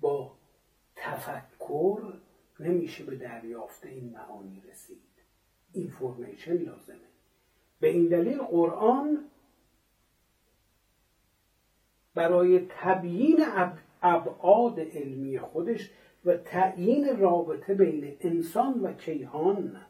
با 0.00 0.41
تفکر 1.02 2.12
نمیشه 2.60 3.04
به 3.04 3.16
دریافت 3.16 3.86
این 3.86 4.10
معانی 4.10 4.62
رسید. 4.70 4.98
اینفورمیشن 5.72 6.52
لازمه. 6.52 6.96
به 7.80 7.88
این 7.88 8.08
دلیل 8.08 8.42
قرآن 8.42 9.24
برای 12.14 12.66
تبیین 12.68 13.44
ابعاد 14.02 14.80
علمی 14.80 15.38
خودش 15.38 15.90
و 16.24 16.36
تعیین 16.36 17.18
رابطه 17.18 17.74
بین 17.74 18.16
انسان 18.20 18.80
و 18.80 18.92
کیهان 18.92 19.80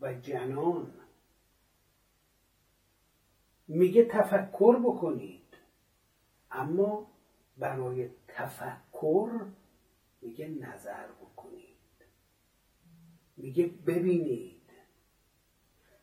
و 0.00 0.14
جنان 0.14 0.92
میگه 3.68 4.04
تفکر 4.04 4.76
بکنید. 4.76 5.56
اما 6.50 7.06
برای 7.58 8.10
تفکر 8.28 9.30
میگه 10.22 10.48
نظر 10.48 11.06
بکنید. 11.06 11.76
میگه 13.36 13.66
ببینید. 13.66 14.62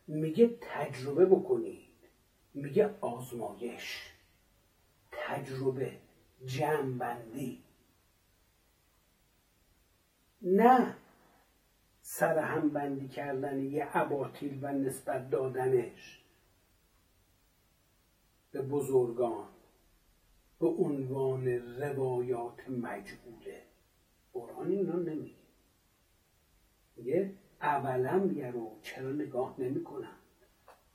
میگه 0.06 0.58
تجربه 0.60 1.26
بکنید. 1.26 1.94
میگه 2.54 2.94
آزمایش. 3.00 4.12
تجربه 5.12 5.98
جمعبندی 6.46 7.64
نه 10.42 10.96
سرهم 12.00 12.70
بندی 12.70 13.08
کردن 13.08 13.64
یه 13.64 13.84
عباطیل 13.84 14.58
و 14.62 14.72
نسبت 14.72 15.30
دادنش 15.30 16.24
به 18.52 18.62
بزرگان 18.62 19.48
به 20.60 20.66
عنوان 20.66 21.48
روایات 21.80 22.68
مجهوله. 22.68 23.63
قرآن 24.34 24.70
اینا 24.70 24.96
نمیگه. 24.96 25.44
میگه 26.96 27.34
اولا 27.60 28.26
بیارو 28.26 28.78
چرا 28.82 29.12
نگاه 29.12 29.60
نمی 29.60 29.82
کنن. 29.82 30.16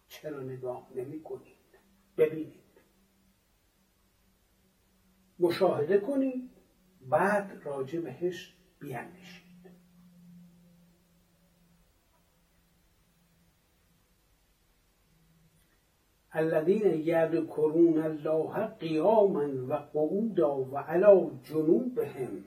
چرا 0.07 0.39
نگاه 0.39 0.91
نمی 0.95 1.23
کنید 1.23 1.79
ببینید. 2.17 2.59
مشاهده 5.39 5.99
کنید 5.99 6.49
بعد 7.09 7.61
راجع 7.63 7.99
بهش 7.99 8.55
بیاندیشید 8.79 9.49
الذين 16.31 16.85
يذكرون 16.85 17.97
الله 17.97 18.65
قياما 18.65 19.47
و 19.67 19.73
وعلى 19.97 20.43
و 20.71 20.77
علی 20.77 21.31
جنوبهم. 21.43 22.43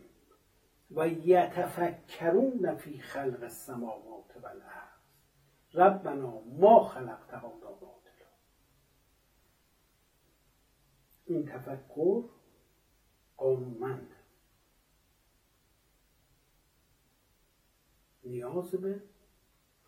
و 0.96 1.08
یتفکرون 1.08 2.74
فی 2.74 3.00
خلق 3.00 3.42
السماوات 3.42 4.36
و 4.42 4.48
ربنا 5.74 6.40
ما 6.40 6.84
خلقت 6.84 7.34
هذا 7.34 7.72
باطلا 7.80 8.28
این 11.24 11.46
تفکر 11.46 12.24
قانونمند 13.36 14.08
نیاز 18.24 18.70
به 18.70 19.02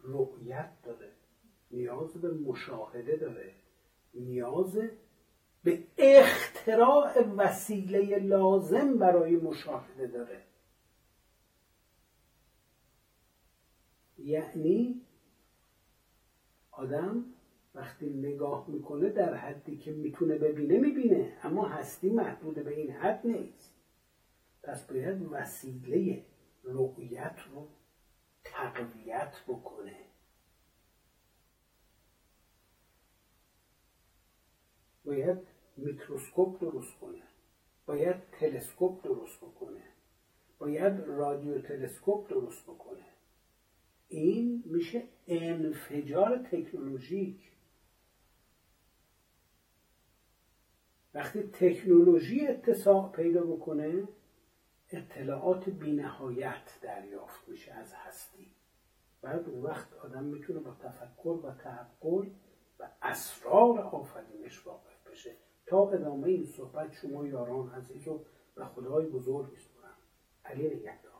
رؤیت 0.02 0.82
داره 0.82 1.12
نیاز 1.70 2.20
به 2.20 2.30
مشاهده 2.30 3.16
داره 3.16 3.54
نیاز 4.14 4.78
به 5.64 5.84
اختراع 5.98 7.22
وسیله 7.36 8.18
لازم 8.18 8.98
برای 8.98 9.36
مشاهده 9.36 10.06
داره. 10.06 10.43
یعنی 14.24 15.00
آدم 16.70 17.24
وقتی 17.74 18.10
نگاه 18.10 18.70
می‌کنه 18.70 19.08
در 19.08 19.34
حدی 19.34 19.76
که 19.76 19.92
می‌تونه 19.92 20.38
ببینه 20.38 20.78
می‌بینه. 20.78 21.38
اما 21.42 21.68
هستی 21.68 22.10
محدود 22.10 22.54
به 22.54 22.80
این 22.80 22.90
حد 22.90 23.26
نیست. 23.26 23.74
پس 24.62 24.86
باید 24.86 25.22
وسیله 25.30 26.24
رؤیت 26.62 27.36
رو 27.52 27.68
تقویت 28.44 29.34
بکنه. 29.48 29.96
باید 35.04 35.38
میکروسکوپ 35.76 36.60
درست 36.60 36.98
کنه. 36.98 37.22
باید 37.86 38.16
تلسکوپ 38.32 39.04
درست 39.04 39.40
بکنه. 39.40 39.82
باید 40.58 41.00
رادیو 41.00 41.62
تلسکوپ 41.62 42.30
درست 42.30 42.62
بکنه. 42.62 43.13
این 44.08 44.62
میشه 44.66 45.02
انفجار 45.26 46.38
تکنولوژیک. 46.38 47.50
وقتی 51.14 51.42
تکنولوژی 51.42 52.46
اتساع 52.46 53.12
پیدا 53.12 53.44
بکنه 53.44 54.08
اطلاعات 54.90 55.70
بینهایت 55.70 56.78
دریافت 56.82 57.48
میشه 57.48 57.72
از 57.72 57.94
هستی. 57.94 58.50
بعد 59.22 59.48
اون 59.48 59.62
وقت 59.62 59.92
آدم 59.92 60.24
می‌تونه 60.24 60.60
با 60.60 60.74
تفکر 60.74 61.40
و 61.44 61.50
تعقل 61.50 62.30
و 62.78 62.88
اسرار 63.02 63.78
آفرینش 63.78 64.66
واقف 64.66 65.08
بشه. 65.10 65.36
تا 65.66 65.90
ادامه 65.90 66.28
این 66.28 66.46
صحبت 66.46 66.92
شما 66.92 67.26
یاران 67.26 67.68
عزیز 67.70 68.08
رو 68.08 68.24
به 68.54 68.64
خدای 68.64 69.06
بزرگ 69.06 69.50
میسپرم 69.50 69.98
علی 70.44 70.66
نگهدار. 70.66 71.12